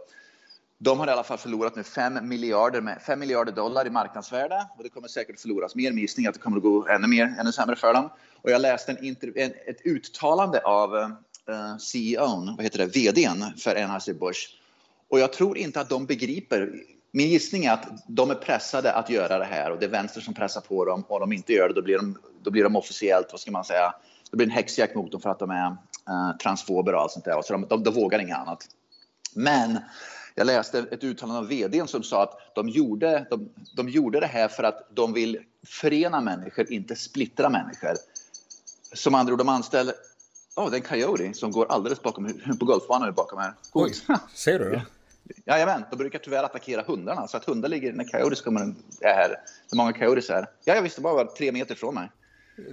De 0.79 0.99
har 0.99 1.07
i 1.07 1.11
alla 1.11 1.25
fall 1.25 1.39
förlorat 1.39 1.77
nu 1.77 1.83
5 1.83 2.29
miljarder, 2.29 2.81
med, 2.81 3.03
5 3.03 3.21
miljarder 3.21 3.53
dollar 3.53 3.87
i 3.87 3.91
marknadsvärde 3.91 4.67
och 4.77 4.83
det 4.83 4.89
kommer 4.89 5.09
säkert 5.09 5.41
förloras 5.41 5.75
mer. 5.75 5.93
Min 5.93 6.03
gissning 6.03 6.27
att 6.27 6.35
det 6.35 6.41
kommer 6.41 6.57
att 6.57 6.63
gå 6.63 6.89
ännu 6.89 7.07
mer, 7.07 7.35
ännu 7.41 7.53
sämre 7.53 7.77
för 7.77 7.95
dem. 7.95 8.11
Och 8.43 8.51
jag 8.51 8.61
läste 8.61 8.93
en, 8.93 9.17
en 9.35 9.53
ett 9.67 9.87
uttalande 9.87 10.61
av 10.61 10.97
eh, 10.97 11.09
uh, 11.51 11.77
CEOn, 11.79 12.57
vad 12.57 12.65
heter 12.65 12.79
det, 12.79 12.87
VDn 12.87 13.45
för 13.59 13.77
Anheuser-Busch. 13.77 14.59
Och 15.09 15.21
jag 15.21 15.33
tror 15.33 15.59
inte 15.59 15.81
att 15.81 15.89
de 15.89 16.07
begriper 16.07 16.83
min 17.17 17.29
gissning 17.29 17.65
är 17.65 17.73
att 17.73 17.89
de 18.07 18.31
är 18.31 18.35
pressade 18.35 18.93
att 18.93 19.11
göra 19.11 19.39
det 19.39 19.45
här 19.45 19.71
och 19.71 19.79
det 19.79 19.87
är 19.87 19.91
vänster 19.91 20.21
som 20.21 20.35
pressar 20.35 20.61
på 20.61 20.85
dem 20.85 21.05
och 21.09 21.15
om 21.17 21.21
de 21.21 21.33
inte 21.33 21.53
gör 21.53 21.69
det 21.69 21.75
då 21.75 21.83
blir 21.83 21.97
de, 21.97 22.19
då 22.43 22.51
blir 22.51 22.63
de 22.63 22.77
officiellt, 22.77 23.27
vad 23.31 23.41
ska 23.41 23.51
man 23.51 23.65
säga, 23.65 23.95
det 24.31 24.37
blir 24.37 24.47
en 24.47 24.53
häxjakt 24.53 24.95
mot 24.95 25.13
dem 25.13 25.21
för 25.21 25.31
att 25.31 25.39
de 25.39 25.51
är 25.51 25.67
uh, 25.69 26.37
transfober 26.43 26.95
och 26.95 27.01
allt 27.01 27.13
sånt 27.13 27.25
där. 27.25 27.43
Så 27.43 27.53
de, 27.53 27.67
de, 27.69 27.83
de 27.83 27.95
vågar 27.95 28.19
inget 28.19 28.37
annat. 28.37 28.69
Men 29.35 29.79
jag 30.35 30.47
läste 30.47 30.79
ett 30.79 31.05
uttalande 31.05 31.39
av 31.39 31.49
vdn 31.49 31.89
som 31.89 32.03
sa 32.03 32.23
att 32.23 32.55
de 32.55 32.69
gjorde, 32.69 33.27
de, 33.31 33.49
de 33.77 33.89
gjorde 33.89 34.21
det 34.21 34.27
här 34.27 34.49
för 34.49 34.63
att 34.63 34.89
de 34.91 35.13
vill 35.13 35.39
förena 35.67 36.21
människor, 36.21 36.73
inte 36.73 36.97
splittra 36.97 37.49
människor. 37.49 37.93
Som 38.93 39.15
andra 39.15 39.33
ord, 39.33 39.39
de 39.39 39.49
anställer 39.49 39.95
Oh, 40.57 40.71
det 40.71 40.77
är 40.77 40.81
en 40.81 40.87
coyote 40.87 41.35
som 41.35 41.51
går 41.51 41.67
alldeles 41.73 42.03
bakom 42.03 42.41
på 42.61 42.65
golfbanan 42.65 43.15
bakom 43.15 43.39
här. 43.39 43.53
Oj, 43.73 43.93
ser 44.35 44.59
du 44.59 44.71
det? 44.71 44.83
Jajamän, 45.47 45.85
de 45.91 45.97
brukar 45.97 46.19
tyvärr 46.19 46.45
attackera 46.45 46.83
hundarna. 46.83 47.29
Så 47.29 47.37
att 47.37 47.45
hundar 47.45 47.69
ligger, 47.69 47.93
när 47.93 48.05
coyotes 48.05 48.41
kommer, 48.41 48.75
är 49.01 49.15
här, 49.15 49.37
hur 49.71 49.77
många 49.77 49.93
coyotes 49.93 50.31
är. 50.31 50.47
Ja, 50.65 50.75
jag 50.75 50.83
visste 50.83 51.01
bara 51.01 51.15
var 51.15 51.25
tre 51.25 51.53
meter 51.53 51.75
från 51.75 51.95
mig. 51.95 52.11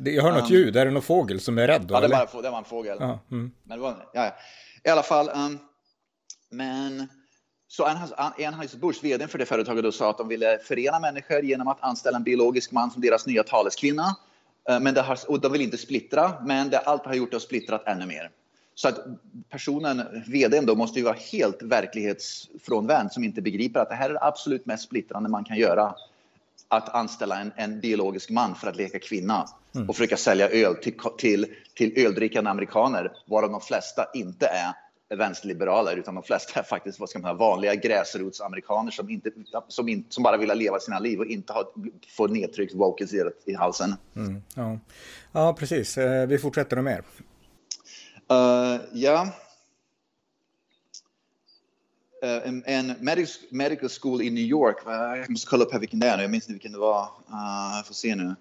Jag 0.04 0.24
hör 0.24 0.32
något 0.32 0.50
um, 0.50 0.56
ljud, 0.56 0.78
är 0.78 0.86
det 0.86 0.92
någon 0.92 1.02
fågel 1.02 1.40
som 1.40 1.58
är 1.58 1.68
rädd 1.68 1.82
då? 1.82 1.94
Ja, 1.94 2.00
det, 2.00 2.08
var, 2.08 2.42
det 2.42 2.50
var 2.50 2.58
en 2.58 2.64
fågel. 2.64 2.98
Ja, 3.00 3.20
mm. 3.32 3.52
men 3.64 3.80
var, 3.80 4.10
ja, 4.14 4.36
I 4.84 4.90
alla 4.90 5.04
fall, 5.04 5.30
um, 5.30 5.60
men 6.52 7.08
så 7.68 7.86
Anheuser-Busch, 7.86 9.04
vd 9.04 9.28
för 9.28 9.38
det 9.38 9.46
företaget, 9.46 9.84
då 9.84 9.92
sa 9.92 10.10
att 10.10 10.18
de 10.18 10.28
ville 10.28 10.60
förena 10.64 11.00
människor 11.00 11.40
genom 11.40 11.68
att 11.68 11.84
anställa 11.84 12.18
en 12.18 12.24
biologisk 12.24 12.72
man 12.72 12.92
som 12.92 13.02
deras 13.02 13.26
nya 13.26 13.44
taleskvinna. 13.44 14.16
Uh, 14.70 14.80
men 14.80 14.94
det 14.94 15.02
har, 15.02 15.20
och 15.28 15.40
de 15.40 15.52
vill 15.52 15.62
inte 15.62 15.78
splittra, 15.78 16.34
men 16.46 16.70
det 16.70 16.80
allt 16.80 17.06
har 17.06 17.14
gjort 17.14 17.32
det 17.32 17.40
splittrat 17.40 17.84
ännu 17.88 18.06
mer. 18.06 18.30
Så 18.76 18.88
att 18.88 19.00
personen, 19.50 20.24
vdn 20.28 20.66
då, 20.66 20.76
måste 20.76 21.00
ju 21.00 21.06
vara 21.06 21.18
helt 21.32 21.62
verklighetsfrånvänd 21.62 23.12
som 23.12 23.24
inte 23.24 23.42
begriper 23.42 23.80
att 23.80 23.90
det 23.90 23.96
här 23.96 24.10
är 24.10 24.14
det 24.14 24.24
absolut 24.24 24.66
mest 24.66 24.84
splittrande 24.84 25.30
man 25.30 25.44
kan 25.44 25.58
göra 25.58 25.96
att 26.68 26.90
anställa 26.90 27.40
en, 27.40 27.52
en 27.56 27.80
biologisk 27.80 28.30
man 28.30 28.56
för 28.56 28.68
att 28.68 28.76
leka 28.76 29.00
kvinna 29.00 29.48
mm. 29.76 29.90
och 29.90 29.96
försöka 29.96 30.18
sälja 30.18 30.50
öl 30.50 30.76
till, 30.76 30.94
till, 31.18 31.46
till 31.74 32.06
öldrickande 32.06 32.50
amerikaner, 32.50 33.12
varav 33.26 33.52
de 33.52 33.62
flesta 33.62 34.06
inte 34.14 34.48
är 34.48 34.74
vänsterliberaler, 35.16 35.98
utan 35.98 36.16
de 36.16 36.24
flesta 36.24 36.60
är 36.60 36.64
faktiskt 36.64 37.00
vad 37.00 37.10
ska 37.10 37.20
man 37.20 37.24
säga, 37.26 37.34
vanliga 37.34 37.76
gräsrotsamerikaner 37.76 38.92
som, 38.92 39.10
inte, 39.10 39.32
som, 39.68 39.90
in, 39.90 40.06
som 40.10 40.24
bara 40.24 40.38
vill 40.38 40.50
leva 40.58 40.80
sina 40.80 41.00
liv 41.00 41.20
och 41.20 41.26
inte 41.26 41.54
ha, 41.54 41.74
få 42.18 42.28
nedtryckt 42.28 42.76
wokes 42.76 43.14
i, 43.14 43.24
i 43.46 43.54
halsen. 43.54 43.96
Mm, 44.16 44.42
ja. 44.56 44.80
ja, 45.32 45.54
precis. 45.60 45.98
Eh, 45.98 46.28
vi 46.28 46.38
fortsätter 46.38 46.76
med 46.76 46.84
mer. 46.84 47.04
Uh, 48.32 48.82
ja. 48.94 49.28
Uh, 52.24 52.48
en, 52.48 52.64
en 52.66 52.88
medical, 53.00 53.34
medical 53.52 53.90
school 53.90 54.22
i 54.22 54.30
New 54.30 54.44
York, 54.44 54.78
jag 54.86 55.30
måste 55.30 55.48
kolla 55.50 55.64
upp 55.66 55.72
här 55.72 55.80
vilken 55.80 56.00
det 56.00 56.08
är 56.08 56.18
nu, 56.18 56.24
jag 56.24 56.32
minns 56.32 56.44
inte 56.44 56.54
vilken 56.54 56.72
det 56.72 56.78
var. 56.78 57.04
Uh, 57.04 57.76
jag 57.76 57.88
får 57.88 57.94
se 57.94 58.16
nu. 58.16 58.36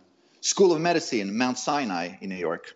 School 0.56 0.72
of 0.72 0.78
Medicine, 0.78 1.32
Mount 1.32 1.60
Sinai 1.60 2.18
i 2.20 2.26
New 2.26 2.38
York 2.38 2.74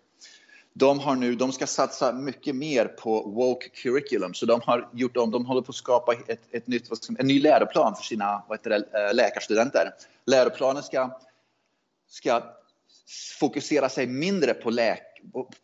de 0.79 1.01
har 1.01 1.17
nu, 1.17 1.35
de 1.35 1.53
ska 1.53 1.67
satsa 1.67 2.13
mycket 2.13 2.57
mer 2.57 2.87
på 2.87 3.23
woke 3.23 3.69
curriculum, 3.69 4.35
så 4.35 4.47
de 4.47 4.61
har 4.65 4.89
gjort 4.93 5.17
om, 5.17 5.31
de 5.31 5.47
håller 5.47 5.63
på 5.63 5.71
att 5.71 5.77
skapa 5.77 6.15
ett, 6.27 6.41
ett 6.51 6.67
nytt, 6.67 6.91
en 7.19 7.27
ny 7.27 7.41
läroplan 7.41 7.97
för 7.97 8.03
sina 8.03 8.43
vad 8.49 8.59
heter 8.59 8.71
det, 8.71 9.13
läkarstudenter. 9.13 9.95
Läroplanen 10.27 10.83
ska, 10.83 11.19
ska 12.09 12.43
fokusera 13.41 13.89
sig 13.89 14.07
mindre 14.07 14.55
på, 14.55 14.71
läk, 14.71 15.16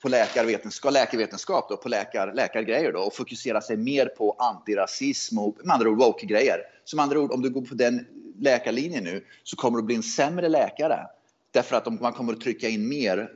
på 0.02 0.08
läkarvetenskap, 0.08 0.92
läkarvetenskap 0.92 1.68
då, 1.68 1.76
på 1.76 1.88
läkar, 1.88 2.32
läkargrejer 2.34 2.92
då, 2.92 3.00
och 3.00 3.14
fokusera 3.14 3.60
sig 3.60 3.76
mer 3.76 4.06
på 4.06 4.36
antirasism 4.38 5.38
och 5.38 5.56
med 5.64 5.74
andra 5.74 5.88
ord 5.88 5.98
woke-grejer. 5.98 6.58
Som 6.84 6.98
andra 6.98 7.20
ord, 7.20 7.32
om 7.32 7.42
du 7.42 7.50
går 7.50 7.62
på 7.62 7.74
den 7.74 8.06
läkarlinjen 8.38 9.04
nu 9.04 9.24
så 9.42 9.56
kommer 9.56 9.78
du 9.78 9.84
bli 9.84 9.94
en 9.94 10.02
sämre 10.02 10.48
läkare. 10.48 11.06
Därför 11.50 11.76
att 11.76 12.00
man 12.00 12.12
kommer 12.12 12.32
att 12.32 12.40
trycka 12.40 12.68
in 12.68 12.88
mer 12.88 13.30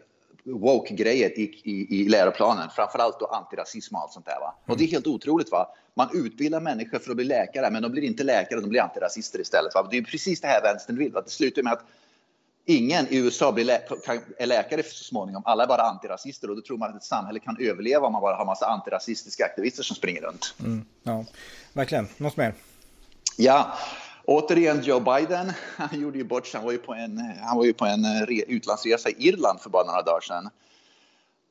woke-grejer 0.45 1.39
i, 1.39 1.61
i, 1.65 2.01
i 2.01 2.09
läroplanen, 2.09 2.69
framförallt 2.77 3.21
då 3.21 3.27
antirasism 3.27 3.95
och 3.95 4.01
allt 4.01 4.13
sånt 4.13 4.27
där. 4.27 4.41
Va? 4.41 4.55
Och 4.67 4.77
det 4.77 4.85
är 4.85 4.89
helt 4.89 5.07
otroligt. 5.07 5.51
va? 5.51 5.69
Man 5.95 6.09
utbildar 6.15 6.61
människor 6.61 6.99
för 6.99 7.11
att 7.11 7.17
bli 7.17 7.25
läkare, 7.25 7.71
men 7.71 7.83
de 7.83 7.93
blir 7.93 8.03
inte 8.03 8.25
läkare, 8.25 8.61
de 8.61 8.71
blir 8.71 8.81
antirasister 8.81 9.41
istället. 9.41 9.75
Va? 9.75 9.89
Det 9.91 9.97
är 9.97 10.03
precis 10.03 10.41
det 10.41 10.49
här 10.49 10.63
vänstern 10.63 10.99
vill. 10.99 11.13
Va? 11.13 11.21
Det 11.21 11.31
slutar 11.31 11.63
med 11.63 11.73
att 11.73 11.85
ingen 12.67 13.07
i 13.09 13.17
USA 13.17 13.53
blir 13.53 13.65
lä 13.65 13.81
är 14.39 14.47
läkare 14.47 14.83
så 14.83 15.05
småningom. 15.05 15.43
Alla 15.47 15.63
är 15.63 15.67
bara 15.67 15.83
antirasister 15.83 16.51
och 16.51 16.57
då 16.57 16.63
tror 16.63 16.79
man 16.79 16.91
att 16.91 16.97
ett 16.97 17.05
samhälle 17.05 17.39
kan 17.39 17.57
överleva 17.61 18.07
om 18.07 18.13
man 18.13 18.23
bara 18.23 18.37
har 18.37 18.45
massa 18.45 18.67
antirasistiska 18.67 19.45
aktivister 19.45 19.83
som 19.83 19.97
springer 19.97 20.23
runt. 20.23 20.55
Mm, 20.61 20.85
ja, 21.03 21.25
verkligen. 21.73 22.09
Något 22.17 22.37
mer? 22.37 22.55
Ja, 23.37 23.73
Återigen 24.25 24.83
Joe 24.83 25.01
Biden, 25.01 25.53
han 25.77 26.01
gjorde 26.01 26.19
ju 26.19 26.25
bort 26.25 26.47
sig. 26.47 26.59
Han 26.59 26.65
var 26.65 26.73
ju 26.73 26.79
på 26.79 26.95
en, 26.95 27.19
han 27.41 27.57
var 27.57 27.65
ju 27.65 27.73
på 27.73 27.85
en 27.85 28.05
eh, 28.05 28.23
utlandsresa 28.29 29.09
i 29.09 29.29
Irland 29.29 29.61
för 29.61 29.71
bara 29.71 29.85
några 29.85 30.03
dagar 30.03 30.21
sedan. 30.21 30.51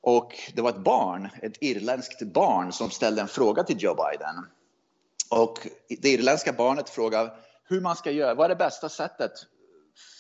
Och 0.02 0.34
det 0.54 0.62
var 0.62 0.70
ett 0.70 0.84
barn, 0.84 1.30
ett 1.42 1.58
irländskt 1.62 2.22
barn 2.22 2.72
som 2.72 2.90
ställde 2.90 3.22
en 3.22 3.28
fråga 3.28 3.64
till 3.64 3.78
Joe 3.80 3.96
Biden. 3.96 4.46
Och 5.30 5.68
det 6.02 6.10
irländska 6.10 6.54
barnet 6.54 6.90
frågade 6.90 7.32
hur 7.68 7.82
man 7.82 7.96
ska 7.96 8.12
göra, 8.12 8.34
vad 8.34 8.46
är 8.46 8.50
det 8.50 8.56
bästa 8.56 8.90
sättet 8.90 9.32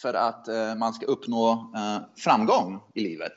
för 0.01 0.13
att 0.13 0.47
uh, 0.49 0.75
man 0.75 0.93
ska 0.93 1.05
uppnå 1.05 1.51
uh, 1.51 1.97
framgång 2.17 2.81
i 2.93 3.01
livet? 3.01 3.33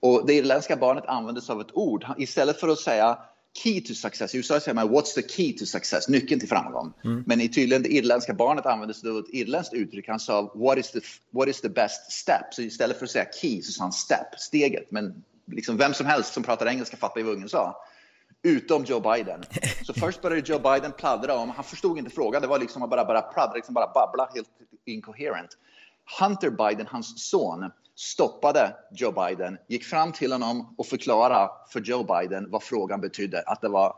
Och 0.00 0.26
det 0.26 0.34
irländska 0.34 0.76
barnet 0.76 1.06
använde 1.06 1.40
sig 1.40 1.52
av 1.52 1.60
ett 1.60 1.76
ord. 1.76 2.06
Istället 2.18 2.60
för 2.60 2.68
att 2.68 2.78
säga 2.78 3.18
key 3.54 3.80
to 3.80 3.94
success. 3.94 4.34
I 4.34 4.38
USA 4.38 4.60
säger 4.60 4.74
man 4.74 4.88
what's 4.88 5.14
the 5.14 5.28
key 5.28 5.52
to 5.52 5.66
success, 5.66 6.08
nyckeln 6.08 6.40
till 6.40 6.48
framgång. 6.48 6.92
Mm. 7.04 7.24
Men 7.26 7.40
i 7.40 7.48
tydligen 7.48 7.82
det 7.82 7.88
irländska 7.88 8.34
barnet 8.34 8.66
använde 8.66 8.94
sig 8.94 9.10
av 9.10 9.18
ett 9.18 9.28
irländskt 9.28 9.74
uttryck. 9.74 10.08
Han 10.08 10.20
sa 10.20 10.52
what 10.54 10.78
is, 10.78 10.90
the, 10.90 11.00
what 11.30 11.48
is 11.48 11.60
the 11.60 11.68
best 11.68 12.12
step? 12.12 12.54
Så 12.54 12.62
istället 12.62 12.98
för 12.98 13.04
att 13.04 13.10
säga 13.10 13.26
key 13.40 13.62
så 13.62 13.72
sa 13.72 13.82
han 13.84 13.92
step, 13.92 14.38
steget. 14.38 14.90
Men 14.90 15.24
liksom 15.46 15.76
vem 15.76 15.94
som 15.94 16.06
helst 16.06 16.34
som 16.34 16.42
pratar 16.42 16.66
engelska 16.66 16.96
fattar 16.96 17.20
ju 17.20 17.26
vad 17.26 17.34
ungen 17.34 17.48
sa. 17.48 17.76
Utom 18.42 18.84
Joe 18.84 19.00
Biden. 19.00 19.42
Så 19.82 19.94
först 20.00 20.22
började 20.22 20.52
Joe 20.52 20.58
Biden 20.58 20.92
pladdra 20.92 21.36
om, 21.36 21.50
han 21.50 21.64
förstod 21.64 21.98
inte 21.98 22.10
frågan, 22.10 22.42
det 22.42 22.48
var 22.48 22.58
liksom 22.58 22.90
bara, 22.90 23.04
bara 23.04 23.22
pladdra, 23.22 23.54
liksom 23.54 23.74
bara 23.74 23.92
babbla 23.94 24.30
helt 24.34 24.48
incoherent. 24.84 25.56
Hunter 26.20 26.50
Biden, 26.50 26.86
hans 26.86 27.30
son, 27.30 27.70
stoppade 27.94 28.76
Joe 28.92 29.12
Biden, 29.12 29.58
gick 29.68 29.84
fram 29.84 30.12
till 30.12 30.32
honom 30.32 30.74
och 30.78 30.86
förklarade 30.86 31.50
för 31.72 31.80
Joe 31.80 32.04
Biden 32.04 32.50
vad 32.50 32.62
frågan 32.62 33.00
betydde. 33.00 33.42
Att 33.46 33.60
det 33.60 33.68
var 33.68 33.94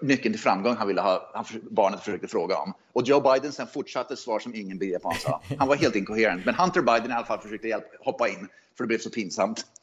nyckeln 0.00 0.34
till 0.34 0.42
framgång 0.42 0.76
han 0.76 0.88
ville 0.88 1.00
ha, 1.00 1.30
han, 1.34 1.44
barnet 1.70 2.00
försökte 2.00 2.28
fråga 2.28 2.56
om. 2.56 2.72
Och 2.92 3.02
Joe 3.02 3.20
Biden 3.20 3.52
sen 3.52 3.66
fortsatte 3.66 4.16
svar 4.16 4.38
som 4.38 4.54
ingen 4.54 4.78
begrep 4.78 5.02
han 5.04 5.14
sa. 5.14 5.42
Han 5.58 5.68
var 5.68 5.76
helt 5.76 5.96
inkoherent. 5.96 6.46
Men 6.46 6.54
Hunter 6.54 6.82
Biden 6.82 7.10
i 7.10 7.14
alla 7.14 7.26
fall 7.26 7.38
försökte 7.38 7.68
hjälpa, 7.68 7.86
hoppa 8.00 8.28
in, 8.28 8.48
för 8.76 8.84
det 8.84 8.88
blev 8.88 8.98
så 8.98 9.10
pinsamt. 9.10 9.66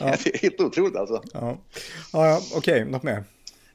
Ja. 0.00 0.06
det 0.24 0.34
är 0.34 0.38
helt 0.38 0.60
otroligt 0.60 0.96
alltså. 0.96 1.22
Ja, 1.32 1.58
ja, 2.12 2.40
okej, 2.54 2.58
okay. 2.58 2.84
något 2.84 3.02
mer? 3.02 3.24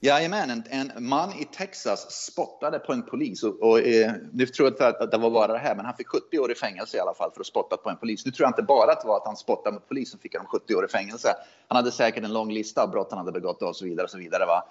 Jajamän, 0.04 0.50
en, 0.50 0.64
en 0.70 0.92
man 1.08 1.34
i 1.34 1.46
Texas 1.46 2.26
spottade 2.26 2.80
på 2.80 2.94
en 2.94 3.04
polis. 3.04 3.44
Och, 3.44 3.62
och 3.62 3.80
eh, 3.80 4.12
nu 4.34 4.46
tror 4.46 4.68
jag 4.68 4.74
inte 4.74 4.88
att 4.88 5.12
det 5.12 5.18
var 5.18 5.30
bara 5.30 5.54
det 5.54 5.60
här, 5.60 5.76
men 5.76 5.86
han 5.86 5.96
fick 5.96 6.08
70 6.08 6.40
år 6.40 6.52
i 6.52 6.56
fängelse 6.56 6.98
i 6.98 7.00
alla 7.00 7.14
fall 7.14 7.32
för 7.32 7.40
att 7.42 7.48
spotta 7.48 7.78
på 7.78 7.90
en 7.90 7.98
polis. 7.98 8.26
Nu 8.26 8.32
tror 8.32 8.46
jag 8.46 8.50
inte 8.50 8.64
bara 8.64 8.92
att 8.92 9.02
det 9.02 9.08
var 9.08 9.18
att 9.18 9.26
han 9.26 9.36
spottade 9.36 9.74
mot 9.74 9.88
polisen 9.88 10.20
fick 10.20 10.36
han 10.36 10.46
70 10.46 10.76
år 10.76 10.86
i 10.86 10.88
fängelse. 10.88 11.34
Han 11.68 11.76
hade 11.76 11.92
säkert 11.92 12.24
en 12.24 12.34
lång 12.34 12.52
lista 12.52 12.84
av 12.84 12.92
brott 12.92 13.08
han 13.10 13.18
hade 13.18 13.32
begått 13.32 13.62
och 13.62 13.76
så 13.76 13.86
vidare. 13.86 14.04
Och 14.04 14.10
så 14.10 14.18
vidare 14.18 14.46
va? 14.46 14.64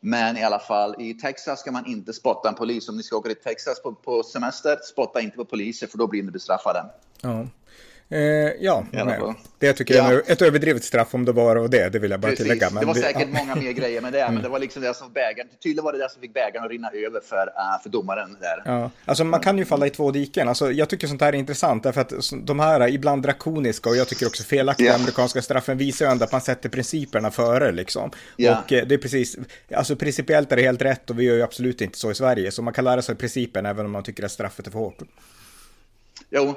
Men 0.00 0.36
i 0.36 0.44
alla 0.44 0.58
fall, 0.58 0.94
i 0.98 1.14
Texas 1.14 1.60
ska 1.60 1.72
man 1.72 1.86
inte 1.86 2.12
spotta 2.12 2.48
en 2.48 2.54
polis. 2.54 2.88
Om 2.88 2.96
ni 2.96 3.02
ska 3.02 3.16
åka 3.16 3.28
till 3.28 3.42
Texas 3.42 3.82
på, 3.82 3.92
på 3.92 4.22
semester, 4.22 4.76
spotta 4.82 5.20
inte 5.20 5.36
på 5.36 5.44
poliser 5.44 5.86
för 5.86 5.98
då 5.98 6.06
blir 6.06 6.22
ni 6.22 6.30
bestraffade. 6.30 6.84
Ja. 7.20 7.46
Eh, 8.12 8.52
ja, 8.60 8.84
det 9.58 9.72
tycker 9.72 9.94
jag 9.94 10.12
är 10.12 10.22
ett 10.26 10.42
överdrivet 10.42 10.84
straff 10.84 11.14
om 11.14 11.24
det 11.24 11.32
var 11.32 11.56
och 11.56 11.70
det, 11.70 11.88
det 11.88 11.98
vill 11.98 12.10
jag 12.10 12.20
bara 12.20 12.28
Precis. 12.28 12.44
tillägga. 12.44 12.70
Men 12.70 12.80
det 12.80 12.86
var 12.86 12.94
säkert 12.94 13.28
ja. 13.32 13.38
många 13.38 13.54
mer 13.54 13.72
grejer 13.72 14.00
med 14.00 14.12
det, 14.12 14.20
mm. 14.20 14.34
men 14.34 14.42
det 14.42 14.48
var 14.48 14.58
liksom 14.58 14.82
det 14.82 14.94
som 14.94 15.12
bägaren, 15.12 15.48
tydligen 15.62 15.84
var 15.84 15.92
det 15.92 15.98
det 15.98 16.10
som 16.10 16.20
fick 16.20 16.34
bägaren 16.34 16.64
att 16.64 16.70
rinna 16.70 16.90
över 16.90 17.20
för, 17.20 17.46
uh, 17.46 17.82
för 17.82 17.90
domaren 17.90 18.36
där. 18.40 18.62
Ja, 18.64 18.90
alltså 19.04 19.24
man 19.24 19.40
kan 19.40 19.58
ju 19.58 19.64
falla 19.64 19.86
i 19.86 19.90
två 19.90 20.10
diken. 20.10 20.48
Alltså, 20.48 20.72
jag 20.72 20.88
tycker 20.88 21.06
sånt 21.06 21.20
här 21.20 21.32
är 21.32 21.36
intressant, 21.36 21.82
därför 21.82 22.00
att 22.00 22.12
de 22.42 22.60
här 22.60 22.88
ibland 22.88 23.22
drakoniska 23.22 23.90
och 23.90 23.96
jag 23.96 24.08
tycker 24.08 24.26
också 24.26 24.42
felaktiga 24.42 24.86
yeah. 24.86 25.00
amerikanska 25.00 25.42
straffen 25.42 25.78
visar 25.78 26.06
ju 26.06 26.12
ändå 26.12 26.24
att 26.24 26.32
man 26.32 26.40
sätter 26.40 26.68
principerna 26.68 27.30
före 27.30 27.72
liksom. 27.72 28.10
Yeah. 28.36 28.58
Och 28.58 28.72
eh, 28.72 28.86
det 28.86 28.94
är 28.94 28.98
precis, 28.98 29.38
alltså 29.74 29.96
principiellt 29.96 30.52
är 30.52 30.56
det 30.56 30.62
helt 30.62 30.82
rätt 30.82 31.10
och 31.10 31.20
vi 31.20 31.24
gör 31.24 31.34
ju 31.34 31.42
absolut 31.42 31.80
inte 31.80 31.98
så 31.98 32.10
i 32.10 32.14
Sverige, 32.14 32.50
så 32.50 32.62
man 32.62 32.74
kan 32.74 32.84
lära 32.84 33.02
sig 33.02 33.14
principen 33.14 33.66
även 33.66 33.86
om 33.86 33.92
man 33.92 34.02
tycker 34.02 34.24
att 34.24 34.32
straffet 34.32 34.66
är 34.66 34.70
för 34.70 34.78
hårt. 34.78 34.98
Jo, 36.30 36.54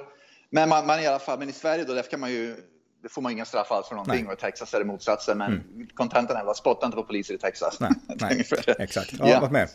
men, 0.56 0.70
man, 0.70 0.88
man, 0.88 1.00
i 1.00 1.08
alla 1.08 1.20
fall, 1.20 1.40
men 1.40 1.50
i 1.50 1.54
Sverige 1.54 1.84
då, 1.84 2.02
kan 2.02 2.20
man 2.20 2.32
ju, 2.32 2.56
får 3.10 3.22
man 3.22 3.32
inga 3.32 3.46
straff 3.46 3.72
alls 3.72 3.88
för 3.88 3.96
någonting 3.96 4.24
nej. 4.24 4.34
och 4.34 4.34
i 4.34 4.42
Texas 4.42 4.74
är 4.74 4.80
det 4.80 4.86
motsatsen. 4.86 5.38
Men 5.38 5.52
mm. 5.52 5.88
kontentan 5.94 6.38
är, 6.38 6.54
spotta 6.54 6.86
inte 6.86 6.96
på 6.96 7.04
poliser 7.04 7.34
i 7.34 7.38
Texas. 7.38 7.80
Nej, 7.80 7.92
nej. 8.08 8.46
exakt. 8.80 9.14
Ja, 9.20 9.28
ja. 9.28 9.50
med. 9.50 9.70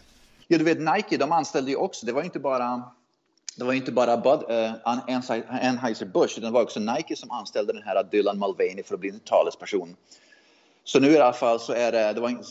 Ja, 0.48 0.58
du 0.58 0.64
vet 0.64 0.78
Nike, 0.80 1.16
de 1.16 1.32
anställde 1.32 1.70
ju 1.70 1.76
också, 1.76 2.06
det 2.06 2.12
var 2.12 2.22
inte 2.22 2.38
bara 2.38 2.82
det 3.56 3.64
var 3.64 3.72
inte 3.72 3.92
bara 3.92 4.16
Bud, 4.16 4.50
uh, 4.50 4.72
Anheuser-Busch, 4.84 6.38
utan 6.38 6.42
det 6.42 6.50
var 6.50 6.62
också 6.62 6.80
Nike 6.80 7.16
som 7.16 7.30
anställde 7.30 7.72
den 7.72 7.82
här 7.82 8.08
Dylan 8.10 8.38
Mulvaney 8.38 8.82
för 8.82 8.94
att 8.94 9.00
bli 9.00 9.10
en 9.10 9.20
talesperson. 9.20 9.96
Så 10.84 11.00
nu 11.00 11.10
i 11.10 11.18
alla 11.18 11.32
fall 11.32 11.60
så 11.60 11.72
är 11.72 11.92
det, 11.92 12.12
det 12.12 12.20
var, 12.20 12.28
en, 12.28 12.42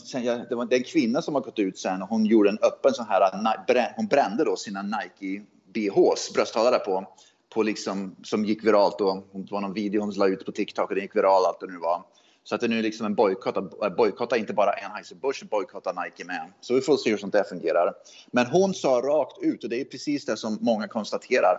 det 0.48 0.54
var 0.54 0.74
en 0.74 0.84
kvinna 0.84 1.22
som 1.22 1.34
har 1.34 1.42
gått 1.42 1.58
ut 1.58 1.78
sen 1.78 2.02
och 2.02 2.08
hon 2.08 2.26
gjorde 2.26 2.50
en 2.50 2.58
öppen 2.62 2.94
sån 2.94 3.06
här, 3.08 3.92
hon 3.96 4.06
brände 4.06 4.44
då 4.44 4.56
sina 4.56 4.82
Nike 4.82 5.44
BHs, 5.74 6.32
brösthållare 6.34 6.78
på 6.78 7.06
på 7.54 7.62
liksom, 7.62 8.16
som 8.22 8.44
gick 8.44 8.64
viralt 8.64 8.98
då. 8.98 9.24
Det 9.32 9.52
var 9.52 9.60
någon 9.60 9.74
video 9.74 10.00
hon 10.00 10.10
la 10.10 10.28
ut 10.28 10.46
på 10.46 10.52
TikTok 10.52 10.88
och 10.88 10.94
den 10.94 11.04
gick 11.04 11.16
viralt 11.16 11.46
allt 11.46 11.60
det 11.60 11.66
nu 11.66 11.78
var. 11.78 12.04
Så 12.44 12.54
att 12.54 12.60
det 12.60 12.68
nu 12.68 12.78
är 12.78 12.82
liksom 12.82 13.06
en 13.06 13.14
bojkott, 13.14 13.56
äh, 13.56 13.88
bojkotta 13.96 14.36
inte 14.36 14.52
bara 14.52 14.70
Anheuser-Busch, 14.70 15.48
bojkotta 15.50 15.92
Nike 15.92 16.24
med. 16.24 16.52
Så 16.60 16.74
vi 16.74 16.80
får 16.80 16.96
se 16.96 17.10
hur 17.10 17.16
sånt 17.16 17.32
där 17.32 17.44
fungerar. 17.44 17.94
Men 18.30 18.46
hon 18.46 18.74
sa 18.74 18.88
rakt 18.88 19.38
ut, 19.42 19.64
och 19.64 19.70
det 19.70 19.80
är 19.80 19.84
precis 19.84 20.24
det 20.24 20.36
som 20.36 20.58
många 20.60 20.88
konstaterar. 20.88 21.56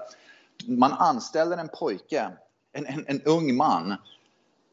Man 0.68 0.92
anställer 0.92 1.58
en 1.58 1.70
pojke, 1.70 2.32
en, 2.74 2.86
en, 2.86 3.06
en 3.08 3.22
ung 3.22 3.56
man, 3.56 3.96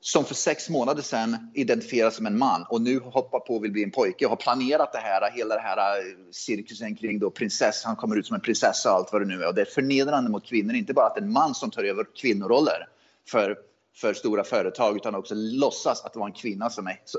som 0.00 0.24
för 0.24 0.34
sex 0.34 0.68
månader 0.68 1.02
sedan 1.02 1.50
identifieras 1.54 2.16
som 2.16 2.26
en 2.26 2.38
man 2.38 2.66
och 2.68 2.82
nu 2.82 2.98
hoppar 2.98 3.40
på 3.40 3.56
och 3.56 3.64
vill 3.64 3.72
bli 3.72 3.82
en 3.82 3.90
pojke 3.90 4.24
och 4.24 4.30
har 4.30 4.36
planerat 4.36 4.92
det 4.92 4.98
här, 4.98 5.30
hela 5.30 5.54
det 5.54 5.60
här 5.60 5.98
eh, 5.98 6.02
cirkusen 6.30 6.96
kring 6.96 7.18
då 7.18 7.30
prinsessa, 7.30 7.88
han 7.88 7.96
kommer 7.96 8.16
ut 8.16 8.26
som 8.26 8.34
en 8.34 8.40
prinsessa 8.40 8.90
och 8.90 8.96
allt 8.96 9.12
vad 9.12 9.22
det 9.22 9.26
nu 9.26 9.42
är. 9.42 9.48
Och 9.48 9.54
det 9.54 9.60
är 9.60 9.64
förnedrande 9.64 10.30
mot 10.30 10.46
kvinnor, 10.46 10.74
inte 10.74 10.94
bara 10.94 11.06
att 11.06 11.18
en 11.18 11.32
man 11.32 11.54
som 11.54 11.70
tar 11.70 11.84
över 11.84 12.06
kvinnoroller 12.16 12.88
för, 13.28 13.56
för 13.96 14.14
stora 14.14 14.44
företag 14.44 14.96
utan 14.96 15.14
också 15.14 15.34
låtsas 15.36 16.04
att 16.04 16.12
det 16.12 16.18
var 16.18 16.26
en 16.26 16.32
kvinna 16.32 16.70
som 16.70 16.86
är, 16.86 17.00
så, 17.04 17.18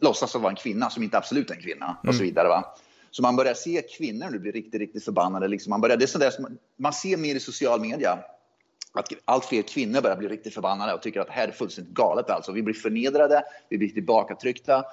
låtsas 0.00 0.34
att 0.34 0.42
vara 0.42 0.50
en 0.50 0.56
kvinna 0.56 0.90
som 0.90 1.02
inte 1.02 1.18
absolut 1.18 1.50
är 1.50 1.54
en 1.54 1.62
kvinna 1.62 1.96
och 2.02 2.14
så 2.14 2.20
mm. 2.20 2.26
vidare. 2.26 2.48
Va? 2.48 2.76
Så 3.10 3.22
man 3.22 3.36
börjar 3.36 3.54
se 3.54 3.82
kvinnor 3.82 4.30
nu 4.30 4.38
bli 4.38 4.50
riktigt, 4.50 4.80
riktigt 4.80 5.04
förbannade. 5.04 5.48
Liksom 5.48 5.70
man, 5.70 5.80
börjar, 5.80 5.96
det 5.96 6.04
är 6.04 6.06
sådär 6.06 6.30
som, 6.30 6.58
man 6.78 6.92
ser 6.92 7.16
mer 7.16 7.34
i 7.34 7.40
social 7.40 7.80
media 7.80 8.18
att 8.98 9.12
allt 9.24 9.44
fler 9.44 9.62
kvinnor 9.62 10.00
börjar 10.00 10.16
bli 10.16 10.28
riktigt 10.28 10.54
förbannade 10.54 10.94
och 10.94 11.02
tycker 11.02 11.20
att 11.20 11.26
det 11.26 11.32
här 11.32 11.48
är 11.48 11.52
fullständigt 11.52 11.94
galet. 11.94 12.30
Alltså. 12.30 12.52
Vi 12.52 12.62
blir 12.62 12.74
förnedrade, 12.74 13.44
vi 13.68 13.78
blir 13.78 13.88
tillbakatryckta, 13.88 14.84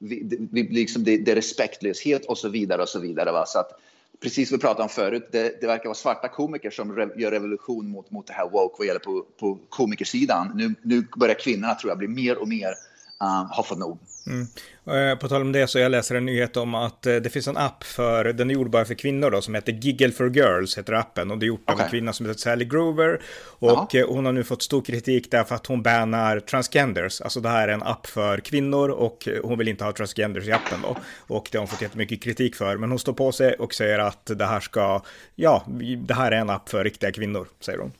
vi, 0.00 0.48
vi, 0.52 0.62
liksom, 0.62 1.04
det, 1.04 1.18
det 1.18 1.30
är 1.30 1.34
respektlöshet 1.34 2.26
och 2.26 2.38
så 2.38 2.48
vidare. 2.48 2.82
och 2.82 2.88
så 2.88 2.98
vidare. 2.98 3.32
Va? 3.32 3.46
Så 3.46 3.58
att 3.58 3.80
precis 4.20 4.48
som 4.48 4.56
vi 4.56 4.60
pratade 4.60 4.82
om 4.82 4.88
förut, 4.88 5.28
det, 5.32 5.60
det, 5.60 5.66
verkar 5.66 5.84
vara 5.84 5.94
svarta 5.94 6.28
komiker 6.28 6.70
som 6.70 6.96
re, 6.96 7.08
gör 7.16 7.30
revolution 7.30 7.88
mot, 7.88 8.10
mot 8.10 8.26
det 8.26 8.32
här 8.32 8.48
woke 8.48 8.74
vad 8.78 8.86
gäller 8.86 9.00
på, 9.00 9.26
på 9.38 9.58
komikersidan. 9.68 10.52
Nu, 10.54 10.74
nu 10.82 11.06
börjar 11.16 11.34
kvinnorna, 11.34 11.74
tror 11.74 11.90
jag, 11.90 11.98
bli 11.98 12.08
mer 12.08 12.38
och 12.38 12.48
mer 12.48 12.74
uh, 13.22 13.56
ha 13.56 13.62
fått 13.62 13.78
nog. 13.78 13.98
Mm. 14.26 14.46
Eh, 14.86 15.18
på 15.18 15.28
tal 15.28 15.42
om 15.42 15.52
det 15.52 15.66
så 15.66 15.78
jag 15.78 15.90
läser 15.90 16.14
en 16.14 16.26
nyhet 16.26 16.56
om 16.56 16.74
att 16.74 17.06
eh, 17.06 17.16
det 17.16 17.30
finns 17.30 17.48
en 17.48 17.56
app 17.56 17.84
för, 17.84 18.24
den 18.24 18.50
är 18.50 18.54
gjord 18.54 18.70
bara 18.70 18.84
för 18.84 18.94
kvinnor 18.94 19.30
då, 19.30 19.42
som 19.42 19.54
heter 19.54 19.72
Giggle 19.72 20.12
for 20.12 20.36
Girls, 20.36 20.78
heter 20.78 20.92
appen. 20.92 21.30
Och 21.30 21.38
det 21.38 21.46
är 21.46 21.48
gjort 21.48 21.70
av 21.70 21.80
en 21.80 21.90
kvinna 21.90 22.12
som 22.12 22.26
heter 22.26 22.40
Sally 22.40 22.64
Grover. 22.64 23.20
Och 23.58 23.70
Aha. 23.70 23.88
Eh, 23.94 24.08
hon 24.08 24.24
har 24.24 24.32
nu 24.32 24.44
fått 24.44 24.62
stor 24.62 24.82
kritik 24.82 25.30
därför 25.30 25.54
att 25.54 25.66
hon 25.66 25.82
bannar 25.82 26.40
transgenders. 26.40 27.20
Alltså 27.20 27.40
det 27.40 27.48
här 27.48 27.68
är 27.68 27.72
en 27.72 27.82
app 27.82 28.06
för 28.06 28.38
kvinnor 28.38 28.88
och 28.88 29.28
hon 29.42 29.58
vill 29.58 29.68
inte 29.68 29.84
ha 29.84 29.92
transgenders 29.92 30.44
i 30.44 30.52
appen 30.52 30.82
då. 30.82 30.96
Och 31.34 31.48
det 31.52 31.58
har 31.58 31.62
hon 31.62 31.68
fått 31.68 31.82
jättemycket 31.82 32.22
kritik 32.22 32.56
för. 32.56 32.76
Men 32.76 32.90
hon 32.90 32.98
står 32.98 33.12
på 33.12 33.32
sig 33.32 33.54
och 33.54 33.74
säger 33.74 33.98
att 33.98 34.26
det 34.26 34.46
här 34.46 34.60
ska, 34.60 35.02
ja, 35.34 35.64
det 35.96 36.14
här 36.14 36.32
är 36.32 36.36
en 36.36 36.50
app 36.50 36.68
för 36.68 36.84
riktiga 36.84 37.12
kvinnor, 37.12 37.48
säger 37.60 37.78
hon. 37.78 37.92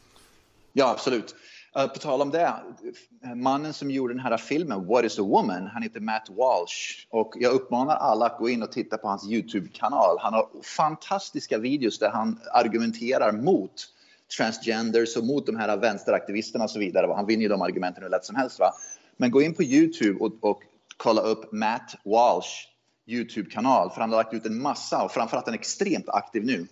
Ja, 0.73 0.91
absolut. 0.91 1.35
Uh, 1.79 1.87
på 1.87 1.99
tal 1.99 2.23
om 2.23 2.31
det, 2.31 2.55
mannen 3.35 3.73
som 3.73 3.91
gjorde 3.91 4.15
den 4.15 4.21
här 4.21 4.37
filmen, 4.37 4.87
What 4.87 5.05
is 5.05 5.19
a 5.19 5.23
woman, 5.23 5.67
han 5.67 5.83
heter 5.83 6.01
Matt 6.01 6.29
Walsh. 6.31 7.07
Och 7.11 7.35
jag 7.37 7.53
uppmanar 7.53 7.97
alla 7.97 8.27
att 8.27 8.39
gå 8.39 8.49
in 8.49 8.63
och 8.63 8.73
titta 8.73 8.99
på 8.99 9.09
hans 9.09 9.29
YouTube-kanal. 9.31 10.17
Han 10.21 10.35
har 10.35 10.49
fantastiska 10.63 11.59
videos 11.59 11.99
där 11.99 12.11
han 12.11 12.41
argumenterar 12.53 13.33
mot 13.33 13.73
transgenders 14.37 15.17
och 15.17 15.25
mot 15.25 15.47
de 15.47 15.57
här 15.57 15.77
vänsteraktivisterna 15.77 16.65
och 16.65 16.71
så 16.71 16.79
vidare. 16.79 17.13
Han 17.15 17.27
vinner 17.27 17.43
ju 17.43 17.49
de 17.49 17.63
argumenten 17.63 18.03
hur 18.03 18.11
lätt 18.11 18.25
som 18.25 18.37
helst. 18.37 18.59
Va? 18.59 18.73
Men 19.17 19.31
gå 19.31 19.43
in 19.43 19.55
på 19.55 19.63
YouTube 19.63 20.19
och, 20.21 20.33
och 20.41 20.63
kolla 20.97 21.21
upp 21.21 21.53
Matt 21.53 21.97
Walsh 22.05 22.69
YouTube-kanal, 23.07 23.91
för 23.91 24.01
han 24.01 24.11
har 24.11 24.17
lagt 24.17 24.35
ut 24.35 24.47
en 24.47 24.63
massa 24.63 25.05
och 25.05 25.13
framförallt 25.13 25.49
en 25.49 25.55
extremt 25.55 26.09
aktiv 26.09 26.45
nu 26.45 26.67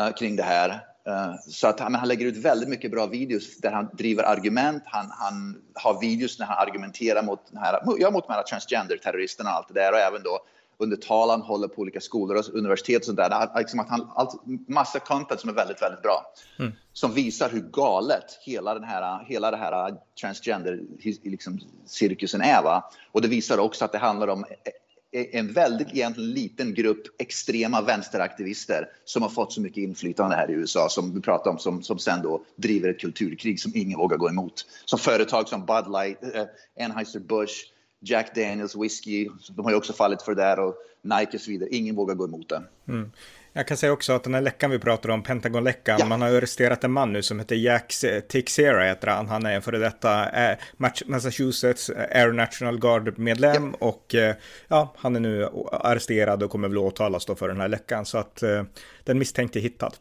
uh, 0.00 0.14
kring 0.14 0.36
det 0.36 0.42
här. 0.42 0.80
Eh, 1.06 1.34
så 1.46 1.66
att 1.66 1.80
han, 1.80 1.94
han 1.94 2.08
lägger 2.08 2.26
ut 2.26 2.36
väldigt 2.36 2.68
mycket 2.68 2.90
bra 2.90 3.06
videos 3.06 3.56
där 3.56 3.72
han 3.72 3.88
driver 3.92 4.22
argument. 4.22 4.82
Han, 4.86 5.06
han 5.10 5.62
har 5.74 6.00
videos 6.00 6.38
när 6.38 6.46
han 6.46 6.68
argumenterar 6.68 7.22
mot, 7.22 7.40
den 7.50 7.62
här, 7.62 7.80
ja, 7.98 8.10
mot 8.10 8.26
de 8.26 8.32
här 8.32 8.42
transgender-terroristerna 8.42 9.50
och 9.50 9.56
allt 9.56 9.68
det 9.68 9.74
där. 9.74 9.92
Och 9.92 9.98
även 9.98 10.22
då 10.22 10.38
under 10.78 10.96
tal 10.96 11.30
han 11.30 11.42
håller 11.42 11.68
på 11.68 11.82
olika 11.82 12.00
skolor 12.00 12.36
och 12.36 12.54
universitet 12.54 12.98
och 12.98 13.04
sånt 13.04 13.16
där. 13.16 13.58
Liksom 13.58 13.80
att 13.80 13.88
han, 13.88 14.10
allt, 14.14 14.42
massa 14.68 14.98
content 14.98 15.40
som 15.40 15.50
är 15.50 15.54
väldigt, 15.54 15.82
väldigt 15.82 16.02
bra. 16.02 16.32
Mm. 16.58 16.72
Som 16.92 17.12
visar 17.12 17.50
hur 17.50 17.60
galet 17.60 18.38
hela 18.40 18.74
den 18.74 18.84
här, 18.84 19.24
hela 19.24 19.50
det 19.50 19.56
här 19.56 19.94
transgender-cirkusen 20.20 21.60
liksom, 22.10 22.40
är. 22.40 22.62
Va? 22.62 22.90
Och 23.12 23.22
det 23.22 23.28
visar 23.28 23.58
också 23.58 23.84
att 23.84 23.92
det 23.92 23.98
handlar 23.98 24.28
om 24.28 24.44
en 25.14 25.52
väldigt 25.52 25.88
egentligen 25.92 26.32
liten 26.32 26.74
grupp 26.74 27.02
extrema 27.18 27.82
vänsteraktivister 27.82 28.88
som 29.04 29.22
har 29.22 29.28
fått 29.28 29.52
så 29.52 29.60
mycket 29.60 29.78
inflytande 29.82 30.36
här 30.36 30.50
i 30.50 30.52
USA 30.52 30.88
som 30.88 31.14
vi 31.14 31.20
pratar 31.20 31.50
om 31.50 31.58
som, 31.58 31.82
som 31.82 31.98
sen 31.98 32.22
då 32.22 32.44
driver 32.56 32.88
ett 32.88 33.00
kulturkrig 33.00 33.60
som 33.60 33.72
ingen 33.74 33.98
vågar 33.98 34.16
gå 34.16 34.28
emot. 34.28 34.66
Som 34.84 34.98
företag 34.98 35.48
som 35.48 35.66
Bud 35.66 35.92
Light, 35.92 36.34
eh, 36.34 36.44
Anheuser-Busch, 36.84 37.73
Jack 38.04 38.34
Daniels 38.34 38.76
whisky, 38.76 39.28
de 39.56 39.64
har 39.64 39.72
ju 39.72 39.76
också 39.76 39.92
fallit 39.92 40.22
för 40.22 40.34
det 40.34 40.42
där 40.42 40.58
och 40.58 40.74
Nike 41.02 41.36
och 41.36 41.40
så 41.40 41.50
vidare. 41.50 41.68
Ingen 41.72 41.94
vågar 41.94 42.14
gå 42.14 42.24
emot 42.24 42.48
det. 42.48 42.62
Mm. 42.88 43.10
Jag 43.56 43.66
kan 43.68 43.76
säga 43.76 43.92
också 43.92 44.12
att 44.12 44.24
den 44.24 44.34
här 44.34 44.40
läckan 44.40 44.70
vi 44.70 44.78
pratar 44.78 45.08
om, 45.08 45.22
Pentagon-läckan, 45.22 45.96
ja. 46.00 46.06
man 46.06 46.22
har 46.22 46.28
arresterat 46.28 46.84
en 46.84 46.92
man 46.92 47.12
nu 47.12 47.22
som 47.22 47.38
heter 47.38 47.56
Jack 47.56 47.94
Teixeira, 48.28 48.84
heter 48.84 49.08
han. 49.08 49.28
Han 49.28 49.46
är 49.46 49.54
en 49.54 49.62
före 49.62 49.78
detta 49.78 50.30
eh, 50.30 50.58
Massachusetts 51.06 51.90
Air 51.90 52.32
National 52.32 52.78
Guard-medlem 52.78 53.74
ja. 53.80 53.86
och 53.86 54.14
eh, 54.14 54.34
ja, 54.68 54.94
han 54.96 55.16
är 55.16 55.20
nu 55.20 55.48
arresterad 55.72 56.42
och 56.42 56.50
kommer 56.50 56.68
väl 56.68 56.78
åtalas 56.78 57.26
då 57.26 57.34
för 57.34 57.48
den 57.48 57.60
här 57.60 57.68
läckan. 57.68 58.06
Så 58.06 58.18
att 58.18 58.42
eh, 58.42 58.62
den 59.04 59.18
misstänkte 59.18 59.58
är 59.58 59.60
hittad. 59.60 59.92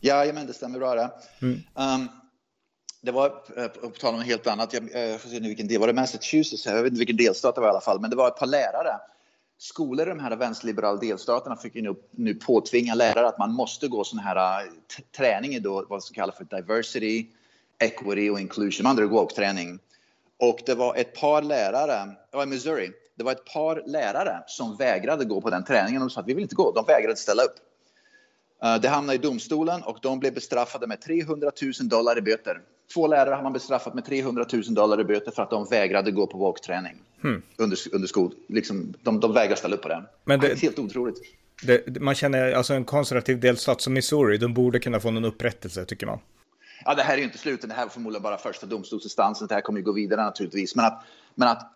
Ja, 0.00 0.30
men 0.34 0.46
det 0.46 0.52
stämmer 0.52 0.78
bra 0.78 0.94
det. 0.94 1.10
Mm. 1.42 1.60
Um, 1.74 2.08
det 3.04 3.12
var, 3.12 3.26
eh, 3.56 3.68
på 3.68 3.90
tal 3.90 4.14
om 4.14 4.20
något 4.20 4.26
helt 4.26 4.46
annat, 4.46 4.72
jag, 4.72 4.94
eh, 4.94 5.00
jag 5.00 5.20
får 5.20 5.28
se 5.28 5.40
nu 5.40 5.48
vilken 5.48 5.68
del, 5.68 5.80
var 5.80 5.86
det 5.86 5.92
Massachusetts? 5.92 6.66
Jag 6.66 6.74
vet 6.74 6.86
inte 6.86 6.98
vilken 6.98 7.16
delstat 7.16 7.54
det 7.54 7.60
var 7.60 7.68
i 7.68 7.70
alla 7.70 7.80
fall, 7.80 8.00
men 8.00 8.10
det 8.10 8.16
var 8.16 8.28
ett 8.28 8.36
par 8.36 8.46
lärare 8.46 8.98
skolor 9.58 10.06
i 10.06 10.10
de 10.10 10.20
här 10.20 10.36
vänsterliberala 10.36 11.00
delstaterna 11.00 11.56
fick 11.56 11.74
ju 11.74 11.82
nu, 11.82 11.94
nu 12.10 12.34
påtvinga 12.34 12.94
lärare 12.94 13.28
att 13.28 13.38
man 13.38 13.52
måste 13.52 13.88
gå 13.88 14.04
sån 14.04 14.18
här 14.18 14.62
eh, 14.62 14.70
träning 15.16 15.54
i 15.54 15.58
då, 15.58 15.86
vad 15.88 16.04
som 16.04 16.14
kallas 16.14 16.36
för 16.36 16.44
diversity, 16.44 17.26
equity 17.78 18.30
och 18.30 18.40
inclusion, 18.40 18.82
man 18.82 18.90
andra 18.90 19.06
woke-träning. 19.06 19.78
Och 20.38 20.58
det 20.66 20.74
var 20.74 20.96
ett 20.96 21.20
par 21.20 21.42
lärare, 21.42 22.14
det 22.30 22.36
var 22.36 22.42
i 22.42 22.46
Missouri, 22.46 22.90
det 23.14 23.24
var 23.24 23.32
ett 23.32 23.44
par 23.44 23.82
lärare 23.86 24.42
som 24.46 24.76
vägrade 24.76 25.24
gå 25.24 25.40
på 25.40 25.50
den 25.50 25.64
träningen. 25.64 26.00
De 26.00 26.10
sa 26.10 26.20
att 26.20 26.28
vi 26.28 26.34
vill 26.34 26.42
inte 26.42 26.54
gå, 26.54 26.72
de 26.72 26.84
vägrade 26.84 27.16
ställa 27.16 27.42
upp. 27.42 27.54
Det 28.82 28.88
hamnade 28.88 29.14
i 29.14 29.18
domstolen 29.18 29.82
och 29.82 29.98
de 30.02 30.18
blev 30.18 30.34
bestraffade 30.34 30.86
med 30.86 31.00
300 31.00 31.50
000 31.62 31.88
dollar 31.88 32.18
i 32.18 32.22
böter. 32.22 32.60
Två 32.94 33.06
lärare 33.06 33.34
har 33.34 33.42
man 33.42 33.52
bestraffat 33.52 33.94
med 33.94 34.04
300 34.04 34.46
000 34.52 34.62
dollar 34.74 35.00
i 35.00 35.04
böter 35.04 35.30
för 35.30 35.42
att 35.42 35.50
de 35.50 35.64
vägrade 35.64 36.10
gå 36.10 36.26
på 36.26 36.38
woke-träning 36.38 36.96
hmm. 37.22 37.42
under, 37.56 37.78
under 37.92 38.08
skol. 38.08 38.34
Liksom, 38.48 38.94
de, 39.02 39.20
de 39.20 39.32
vägrar 39.32 39.56
ställa 39.56 39.76
upp 39.76 39.82
på 39.82 39.88
den. 39.88 40.06
Men 40.24 40.40
det, 40.40 40.46
det 40.46 40.52
är 40.52 40.56
helt 40.56 40.78
otroligt. 40.78 41.16
Det, 41.62 42.00
man 42.00 42.14
känner, 42.14 42.52
alltså 42.52 42.74
en 42.74 42.84
konservativ 42.84 43.40
delstat 43.40 43.80
som 43.80 43.92
Missouri, 43.92 44.38
de 44.38 44.54
borde 44.54 44.78
kunna 44.78 45.00
få 45.00 45.10
någon 45.10 45.24
upprättelse, 45.24 45.84
tycker 45.84 46.06
man. 46.06 46.18
Ja, 46.84 46.94
det 46.94 47.02
här 47.02 47.14
är 47.14 47.18
ju 47.18 47.24
inte 47.24 47.38
slutet. 47.38 47.68
Det 47.68 47.74
här 47.76 47.84
är 47.84 47.88
förmodligen 47.88 48.22
bara 48.22 48.38
första 48.38 48.66
domstolsinstansen. 48.66 49.48
Det 49.48 49.54
här 49.54 49.60
kommer 49.60 49.78
ju 49.78 49.84
gå 49.84 49.92
vidare 49.92 50.24
naturligtvis. 50.24 50.76
Men 50.76 50.84
att, 50.84 51.04
men 51.34 51.48
att 51.48 51.72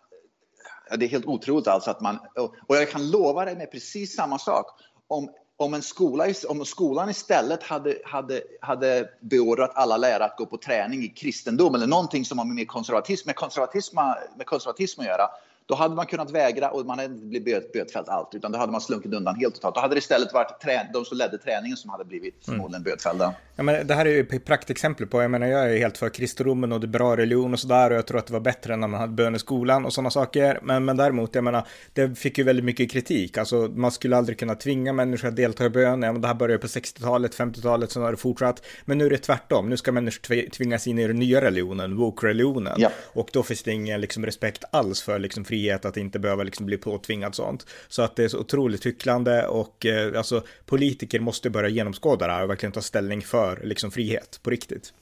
ja, 0.89 0.97
det 0.97 1.05
är 1.05 1.09
helt 1.09 1.25
otroligt 1.25 1.67
alltså 1.67 1.91
att 1.91 2.01
man, 2.01 2.19
och 2.67 2.75
jag 2.75 2.89
kan 2.89 3.11
lova 3.11 3.45
dig 3.45 3.55
med 3.55 3.71
precis 3.71 4.15
samma 4.15 4.39
sak. 4.39 4.65
Om 5.07 5.29
om, 5.59 5.73
en 5.73 5.81
skola, 5.81 6.33
om 6.47 6.65
skolan 6.65 7.09
istället 7.09 7.63
hade, 7.63 7.97
hade, 8.03 8.43
hade 8.61 9.09
beordrat 9.19 9.71
alla 9.75 9.97
lärare 9.97 10.25
att 10.25 10.37
gå 10.37 10.45
på 10.45 10.57
träning 10.57 11.03
i 11.03 11.07
kristendom 11.07 11.75
eller 11.75 11.87
någonting 11.87 12.25
som 12.25 12.37
har 12.37 12.45
med 12.45 12.67
konservatism, 12.67 13.27
med 13.27 13.35
konservatism, 13.35 13.97
med 14.37 14.45
konservatism 14.45 15.01
att 15.01 15.07
göra, 15.07 15.29
då 15.69 15.75
hade 15.75 15.95
man 15.95 16.05
kunnat 16.05 16.31
vägra 16.31 16.69
och 16.69 16.85
man 16.85 16.99
hade 16.99 17.13
inte 17.13 17.25
blivit 17.25 17.73
bötfälld 17.73 18.09
allt, 18.09 18.35
utan 18.35 18.51
då 18.51 18.57
hade 18.57 18.71
man 18.71 18.81
slunkit 18.81 19.13
undan 19.13 19.35
helt 19.35 19.55
totalt. 19.55 19.75
Då 19.75 19.81
hade 19.81 19.95
det 19.95 19.99
istället 19.99 20.33
varit 20.33 20.59
trä 20.61 20.89
de 20.93 21.05
som 21.05 21.17
ledde 21.17 21.37
träningen 21.37 21.77
som 21.77 21.89
hade 21.89 22.05
blivit 22.05 22.47
mm. 22.47 22.57
förmodligen 22.57 22.81
mm. 22.81 22.91
bötfällda. 22.91 23.33
Ja, 23.55 23.63
men 23.63 23.87
det 23.87 23.93
här 23.93 24.05
är 24.05 24.09
ju 24.09 24.19
ett 24.19 24.45
praktexempel 24.45 25.07
på, 25.07 25.21
jag 25.21 25.31
menar 25.31 25.47
jag 25.47 25.73
är 25.73 25.77
helt 25.77 25.97
för 25.97 26.09
kristendomen 26.09 26.71
och 26.71 26.79
det 26.79 26.85
är 26.85 26.89
bra 26.89 27.17
religion 27.17 27.53
och 27.53 27.59
sådär 27.59 27.91
och 27.91 27.97
jag 27.97 28.07
tror 28.07 28.17
att 28.19 28.27
det 28.27 28.33
var 28.33 28.39
bättre 28.39 28.75
när 28.75 28.87
man 28.87 28.99
hade 28.99 29.13
bön 29.13 29.35
i 29.35 29.39
skolan 29.39 29.85
och 29.85 29.93
sådana 29.93 30.09
saker. 30.09 30.59
Men, 30.63 30.85
men 30.85 30.97
däremot, 30.97 31.35
jag 31.35 31.43
menar, 31.43 31.67
det 31.93 32.15
fick 32.15 32.37
ju 32.37 32.43
väldigt 32.43 32.65
mycket 32.65 32.91
kritik. 32.91 33.37
Alltså 33.37 33.55
man 33.55 33.91
skulle 33.91 34.17
aldrig 34.17 34.39
kunna 34.39 34.55
tvinga 34.55 34.93
människor 34.93 35.27
att 35.27 35.35
delta 35.35 35.65
i 35.65 35.69
bön. 35.69 36.01
Ja, 36.01 36.11
men 36.11 36.21
det 36.21 36.27
här 36.27 36.35
började 36.35 36.61
på 36.61 36.67
60-talet, 36.67 37.35
50-talet, 37.35 37.91
sen 37.91 38.03
har 38.03 38.11
det 38.11 38.17
fortsatt. 38.17 38.63
Men 38.85 38.97
nu 38.97 39.05
är 39.05 39.09
det 39.09 39.17
tvärtom. 39.17 39.69
Nu 39.69 39.77
ska 39.77 39.91
människor 39.91 40.49
tvingas 40.49 40.87
in 40.87 40.99
i 40.99 41.07
den 41.07 41.19
nya 41.19 41.41
religionen, 41.41 41.97
woke-religionen. 41.97 42.75
Ja. 42.77 42.89
Och 43.05 43.29
då 43.33 43.43
finns 43.43 43.63
det 43.63 43.71
ingen 43.71 44.01
liksom, 44.01 44.25
respekt 44.25 44.63
alls 44.71 45.01
för 45.01 45.19
liksom, 45.19 45.45
frihet 45.59 45.85
att 45.85 45.97
inte 45.97 46.19
behöva 46.19 46.43
liksom, 46.43 46.65
bli 46.65 46.77
påtvingad 46.77 47.35
sånt. 47.35 47.65
Så 47.87 48.01
att 48.01 48.15
det 48.15 48.23
är 48.23 48.27
så 48.27 48.39
otroligt 48.39 48.85
hycklande 48.85 49.47
och 49.47 49.85
eh, 49.85 50.17
alltså 50.17 50.43
politiker 50.65 51.19
måste 51.19 51.49
börja 51.49 51.69
genomskåda 51.69 52.27
det 52.27 52.33
här 52.33 52.43
och 52.43 52.49
verkligen 52.49 52.73
ta 52.73 52.81
ställning 52.81 53.21
för 53.21 53.61
liksom, 53.63 53.91
frihet 53.91 54.39
på 54.43 54.49
riktigt. 54.49 54.93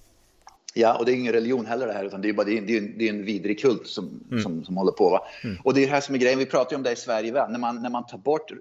Ja, 0.74 0.98
och 0.98 1.06
det 1.06 1.12
är 1.12 1.16
ingen 1.16 1.34
religion 1.34 1.66
heller 1.66 1.88
det 1.88 1.94
här, 1.94 2.06
utan 2.06 2.22
det 2.22 2.30
är, 2.30 2.34
bara, 2.34 2.46
det 2.46 2.58
är, 2.58 2.62
det 2.62 2.78
är, 2.78 2.82
det 2.98 3.06
är 3.06 3.10
en 3.10 3.26
vidrig 3.26 3.60
kult 3.60 3.88
som, 3.88 4.20
mm. 4.32 4.44
som, 4.44 4.64
som 4.64 4.78
håller 4.78 4.92
på. 4.92 5.10
Va? 5.10 5.20
Mm. 5.44 5.58
Och 5.64 5.74
det 5.74 5.82
är 5.82 5.86
det 5.86 5.92
här 5.92 6.02
som 6.02 6.16
är 6.16 6.20
grejen, 6.20 6.40
vi 6.40 6.46
pratar 6.46 6.72
ju 6.72 6.78
om 6.78 6.84
det 6.84 6.92
i 6.92 6.96
Sverige, 6.96 7.32
va? 7.32 7.48
När, 7.50 7.60
man, 7.60 7.82
när 7.82 7.90
man 7.90 8.06
tar 8.06 8.18
bort 8.18 8.52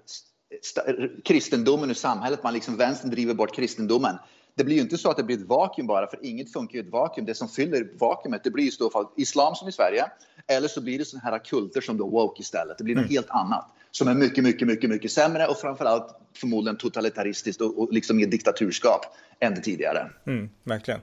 kristendomen 1.25 1.89
ur 1.89 1.93
samhället, 1.93 2.43
man 2.43 2.53
liksom 2.53 2.77
vänstern 2.77 3.11
driver 3.11 3.33
bort 3.33 3.55
kristendomen 3.55 4.15
det 4.57 4.63
blir 4.63 4.75
ju 4.75 4.81
inte 4.81 4.97
så 4.97 5.09
att 5.09 5.17
det 5.17 5.23
blir 5.23 5.37
ett 5.37 5.47
vakuum 5.47 5.87
bara, 5.87 6.07
för 6.07 6.19
inget 6.25 6.53
funkar 6.53 6.77
i 6.77 6.81
ett 6.81 6.89
vakuum. 6.89 7.25
Det 7.25 7.35
som 7.35 7.49
fyller 7.49 7.87
vakuumet, 7.99 8.43
det 8.43 8.51
blir 8.51 8.63
i 8.63 8.71
så 8.71 8.89
fall 8.89 9.05
islam 9.17 9.55
som 9.55 9.67
i 9.67 9.71
Sverige, 9.71 10.05
eller 10.47 10.67
så 10.67 10.81
blir 10.81 10.99
det 10.99 11.05
sådana 11.05 11.29
här 11.29 11.39
kulter 11.39 11.81
som 11.81 11.97
då 11.97 12.07
woke 12.07 12.41
istället. 12.41 12.77
Det 12.77 12.83
blir 12.83 12.95
något 12.95 13.01
mm. 13.01 13.13
helt 13.13 13.29
annat 13.29 13.65
som 13.91 14.07
är 14.07 14.13
mycket, 14.13 14.43
mycket, 14.43 14.67
mycket, 14.67 14.89
mycket 14.89 15.11
sämre 15.11 15.47
och 15.47 15.57
framförallt 15.57 16.15
förmodligen 16.33 16.77
totalitaristiskt 16.77 17.61
och, 17.61 17.79
och 17.79 17.93
liksom 17.93 18.17
mer 18.17 18.25
diktaturskap 18.25 19.05
än 19.39 19.55
det 19.55 19.61
tidigare. 19.61 20.09
Mm, 20.27 20.49
verkligen. 20.63 20.99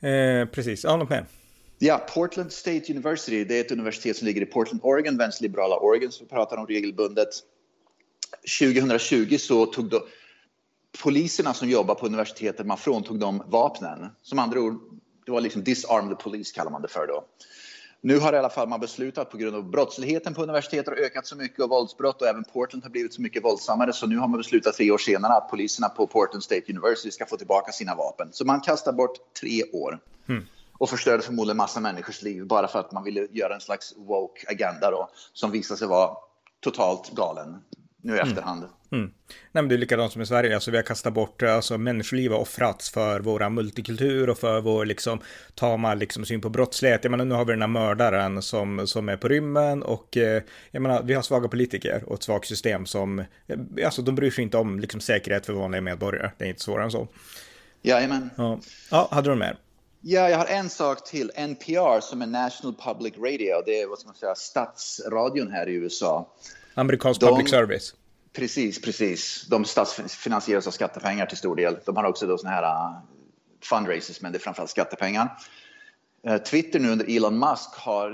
Eh, 0.00 0.48
precis, 0.48 0.84
ja, 0.84 0.96
något 0.96 1.10
mer? 1.10 1.26
Ja, 1.78 2.06
Portland 2.14 2.52
State 2.52 2.92
University, 2.92 3.44
det 3.44 3.56
är 3.56 3.60
ett 3.60 3.72
universitet 3.72 4.16
som 4.16 4.26
ligger 4.26 4.42
i 4.42 4.46
Portland, 4.46 4.80
Oregon, 4.84 5.16
vänsterliberala 5.16 5.76
Oregon, 5.76 6.12
som 6.12 6.26
vi 6.26 6.30
pratar 6.30 6.56
om 6.56 6.66
regelbundet. 6.66 7.28
2020 8.60 9.36
så 9.38 9.66
tog 9.66 9.90
då 9.90 10.06
poliserna 11.02 11.54
som 11.54 11.68
jobbar 11.68 11.94
på 11.94 12.06
universitetet, 12.06 12.66
man 12.66 12.78
fråntog 12.78 13.18
dem 13.18 13.42
vapnen. 13.46 14.10
Som 14.22 14.38
andra 14.38 14.60
ord, 14.60 14.74
det 15.26 15.32
var 15.32 15.40
liksom 15.40 15.64
disarm 15.64 16.08
the 16.08 16.14
police 16.14 16.54
kallar 16.54 16.70
man 16.70 16.82
det 16.82 16.88
för 16.88 17.06
då. 17.06 17.24
Nu 18.00 18.18
har 18.18 18.32
i 18.32 18.38
alla 18.38 18.50
fall 18.50 18.68
man 18.68 18.80
beslutat 18.80 19.30
på 19.30 19.36
grund 19.36 19.56
av 19.56 19.70
brottsligheten 19.70 20.34
på 20.34 20.42
universitetet 20.42 20.86
har 20.86 21.04
ökat 21.04 21.26
så 21.26 21.36
mycket 21.36 21.60
och 21.60 21.70
våldsbrott 21.70 22.22
och 22.22 22.28
även 22.28 22.44
Portland 22.44 22.84
har 22.84 22.90
blivit 22.90 23.14
så 23.14 23.22
mycket 23.22 23.44
våldsammare 23.44 23.92
så 23.92 24.06
nu 24.06 24.18
har 24.18 24.28
man 24.28 24.38
beslutat 24.38 24.74
tre 24.74 24.90
år 24.90 24.98
senare 24.98 25.32
att 25.32 25.50
poliserna 25.50 25.88
på 25.88 26.06
Portland 26.06 26.42
State 26.42 26.72
University 26.72 27.10
ska 27.10 27.26
få 27.26 27.36
tillbaka 27.36 27.72
sina 27.72 27.94
vapen. 27.94 28.28
Så 28.32 28.44
man 28.44 28.60
kastar 28.60 28.92
bort 28.92 29.34
tre 29.40 29.62
år. 29.72 29.98
Mm. 30.28 30.44
Och 30.78 30.90
förstörde 30.90 31.22
förmodligen 31.22 31.56
massa 31.56 31.80
människors 31.80 32.22
liv 32.22 32.46
bara 32.46 32.68
för 32.68 32.78
att 32.78 32.92
man 32.92 33.04
ville 33.04 33.26
göra 33.30 33.54
en 33.54 33.60
slags 33.60 33.94
woke 33.96 34.46
agenda 34.48 34.90
då 34.90 35.10
som 35.32 35.50
visar 35.50 35.76
sig 35.76 35.88
vara 35.88 36.16
totalt 36.60 37.10
galen. 37.14 37.56
Nu 38.06 38.16
i 38.16 38.18
efterhand. 38.18 38.64
Mm. 38.92 39.10
Nej, 39.26 39.62
men 39.62 39.68
det 39.68 39.74
är 39.74 39.78
likadant 39.78 40.12
som 40.12 40.22
i 40.22 40.26
Sverige, 40.26 40.54
alltså 40.54 40.70
vi 40.70 40.76
har 40.76 40.84
kastat 40.84 41.12
bort, 41.12 41.42
alltså 41.42 41.78
människoliv 41.78 42.30
har 42.30 42.38
offrats 42.38 42.90
för 42.90 43.20
våra 43.20 43.48
multikultur 43.50 44.30
och 44.30 44.38
för 44.38 44.60
vår 44.60 44.84
liksom 44.84 45.20
tama 45.54 45.94
liksom 45.94 46.24
syn 46.24 46.40
på 46.40 46.48
brottslighet. 46.48 47.04
Jag 47.04 47.10
menar, 47.10 47.24
nu 47.24 47.34
har 47.34 47.44
vi 47.44 47.52
den 47.52 47.62
här 47.62 47.68
mördaren 47.68 48.42
som, 48.42 48.86
som 48.86 49.08
är 49.08 49.16
på 49.16 49.28
rymmen 49.28 49.82
och 49.82 50.16
eh, 50.16 50.42
jag 50.70 50.82
menar, 50.82 51.02
vi 51.02 51.14
har 51.14 51.22
svaga 51.22 51.48
politiker 51.48 52.02
och 52.06 52.14
ett 52.14 52.22
svagt 52.22 52.48
system 52.48 52.86
som, 52.86 53.18
eh, 53.18 53.26
alltså 53.84 54.02
de 54.02 54.14
bryr 54.14 54.30
sig 54.30 54.44
inte 54.44 54.56
om 54.56 54.80
liksom 54.80 55.00
säkerhet 55.00 55.46
för 55.46 55.52
vanliga 55.52 55.80
medborgare. 55.80 56.30
Det 56.38 56.44
är 56.44 56.48
inte 56.48 56.62
svårare 56.62 56.84
än 56.84 56.90
så. 56.90 57.08
Jajamän. 57.82 58.30
Ja, 58.36 58.60
ja 58.90 59.08
hade 59.10 59.30
du 59.30 59.36
mer? 59.36 59.56
Ja, 60.00 60.30
jag 60.30 60.38
har 60.38 60.46
en 60.46 60.70
sak 60.70 61.04
till. 61.10 61.30
NPR 61.34 62.00
som 62.00 62.22
är 62.22 62.26
National 62.26 62.74
Public 62.74 63.14
Radio. 63.16 63.62
Det 63.66 63.80
är 63.80 63.88
vad 63.88 63.98
ska 63.98 64.08
man 64.08 64.16
säga, 64.16 64.34
statsradion 64.34 65.52
här 65.52 65.68
i 65.68 65.74
USA. 65.74 66.32
Amerikansk 66.76 67.20
de, 67.20 67.26
public 67.26 67.50
service. 67.50 67.94
Precis, 68.32 68.80
precis. 68.80 69.46
De 69.50 69.64
statsfinansieras 69.64 70.66
av 70.66 70.70
skattepengar 70.70 71.26
till 71.26 71.38
stor 71.38 71.56
del. 71.56 71.78
De 71.86 71.96
har 71.96 72.04
också 72.04 72.26
då 72.26 72.38
såna 72.38 72.50
här 72.50 72.62
uh, 72.62 72.98
fundraisers, 73.62 74.20
men 74.20 74.32
det 74.32 74.38
är 74.38 74.40
framförallt 74.40 74.70
skattepengar. 74.70 75.36
Uh, 76.28 76.36
Twitter 76.36 76.80
nu 76.80 76.90
under 76.90 77.16
Elon 77.16 77.38
Musk 77.38 77.74
har 77.74 78.10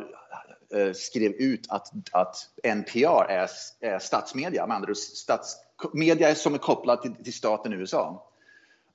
uh, 0.76 0.92
skrev 0.92 1.32
ut 1.32 1.66
att, 1.68 1.88
att 2.12 2.36
NPR 2.62 3.30
är, 3.30 3.48
är 3.80 3.98
statsmedia, 3.98 4.66
med 4.66 4.76
andra 4.76 4.90
ord 4.90 4.96
statsmedia 4.96 6.34
som 6.34 6.54
är 6.54 6.58
kopplad 6.58 7.02
till, 7.02 7.14
till 7.24 7.34
staten 7.34 7.72
USA. 7.72 8.31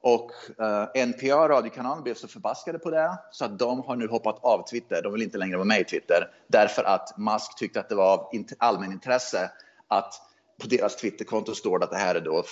Och 0.08 0.32
uh, 0.62 1.04
NPR, 1.08 1.50
radiokanalen, 1.50 2.04
blev 2.04 2.14
så 2.14 2.28
förbaskade 2.28 2.80
på 2.80 2.90
det 2.90 3.18
så 3.32 3.46
att 3.46 3.60
de 3.60 3.80
har 3.80 3.96
nu 3.96 4.08
hoppat 4.08 4.40
av 4.44 4.68
Twitter. 4.70 5.02
De 5.04 5.14
vill 5.14 5.22
inte 5.22 5.38
längre 5.38 5.58
vara 5.58 5.66
med 5.66 5.82
i 5.82 5.84
Twitter 5.84 6.32
därför 6.48 6.84
att 6.84 7.18
Musk 7.18 7.58
tyckte 7.58 7.80
att 7.80 7.90
det 7.90 7.96
var 7.96 8.14
av 8.14 8.30
allmänintresse 8.58 9.52
att 9.88 10.14
på 10.62 10.68
deras 10.68 10.96
Twitterkonto 10.96 11.56
står 11.56 11.80
det 11.80 11.86
att 11.86 11.92
det 11.92 11.98
här 11.98 12.16
är 12.16 12.22
då 12.22 12.38
uh, 12.38 12.44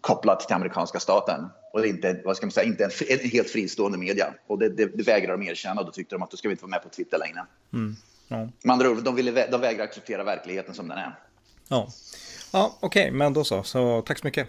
kopplat 0.00 0.40
till 0.40 0.54
amerikanska 0.54 1.00
staten 1.00 1.48
och 1.72 1.86
inte, 1.86 2.20
vad 2.24 2.36
ska 2.36 2.46
man 2.46 2.52
säga, 2.52 2.66
inte 2.66 2.84
en, 2.84 2.90
en 3.08 3.30
helt 3.30 3.50
fristående 3.50 3.98
media. 3.98 4.34
Och 4.46 4.58
det, 4.58 4.68
det, 4.68 4.86
det 4.86 5.02
vägrar 5.02 5.38
de 5.38 5.42
erkänna 5.42 5.80
och 5.80 5.86
då 5.86 5.92
tyckte 5.92 6.14
de 6.14 6.22
att 6.22 6.30
då 6.30 6.36
ska 6.36 6.48
vi 6.48 6.52
inte 6.52 6.64
vara 6.64 6.70
med 6.70 6.82
på 6.82 6.88
Twitter 6.88 7.18
längre. 7.18 7.46
Mm. 7.72 7.96
Ja. 8.28 8.36
Med 8.62 8.72
andra 8.72 8.90
ord, 8.90 9.02
de, 9.02 9.14
ville, 9.14 9.46
de 9.50 9.60
vägrar 9.60 9.84
acceptera 9.84 10.24
verkligheten 10.24 10.74
som 10.74 10.88
den 10.88 10.98
är. 10.98 11.18
Ja, 11.68 11.88
ja 12.52 12.76
okej, 12.80 13.02
okay, 13.02 13.18
men 13.18 13.32
då 13.32 13.44
så. 13.44 13.62
Så 13.62 14.02
tack 14.02 14.18
så 14.18 14.26
mycket. 14.26 14.48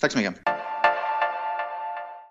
Tack 0.00 0.12
så 0.12 0.18
mycket. 0.18 0.57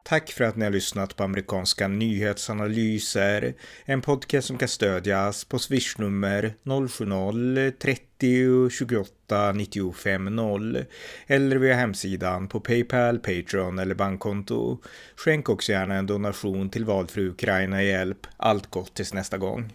Tack 0.07 0.31
för 0.31 0.43
att 0.43 0.55
ni 0.55 0.65
har 0.65 0.71
lyssnat 0.71 1.15
på 1.15 1.23
amerikanska 1.23 1.87
nyhetsanalyser. 1.87 3.53
En 3.85 4.01
podcast 4.01 4.47
som 4.47 4.57
kan 4.57 4.67
stödjas 4.67 5.45
på 5.45 5.59
swishnummer 5.59 6.53
070-30 6.63 8.69
28 8.69 9.51
95 9.51 10.35
0 10.35 10.85
eller 11.27 11.55
via 11.55 11.75
hemsidan 11.75 12.47
på 12.47 12.59
Paypal, 12.59 13.19
Patreon 13.19 13.79
eller 13.79 13.95
bankkonto. 13.95 14.77
Skänk 15.15 15.49
också 15.49 15.71
gärna 15.71 15.95
en 15.95 16.07
donation 16.07 16.69
till 16.69 16.85
valfri 16.85 17.27
Ukraina 17.27 17.83
Hjälp. 17.83 18.27
Allt 18.37 18.71
gott 18.71 18.93
tills 18.93 19.13
nästa 19.13 19.37
gång. 19.37 19.73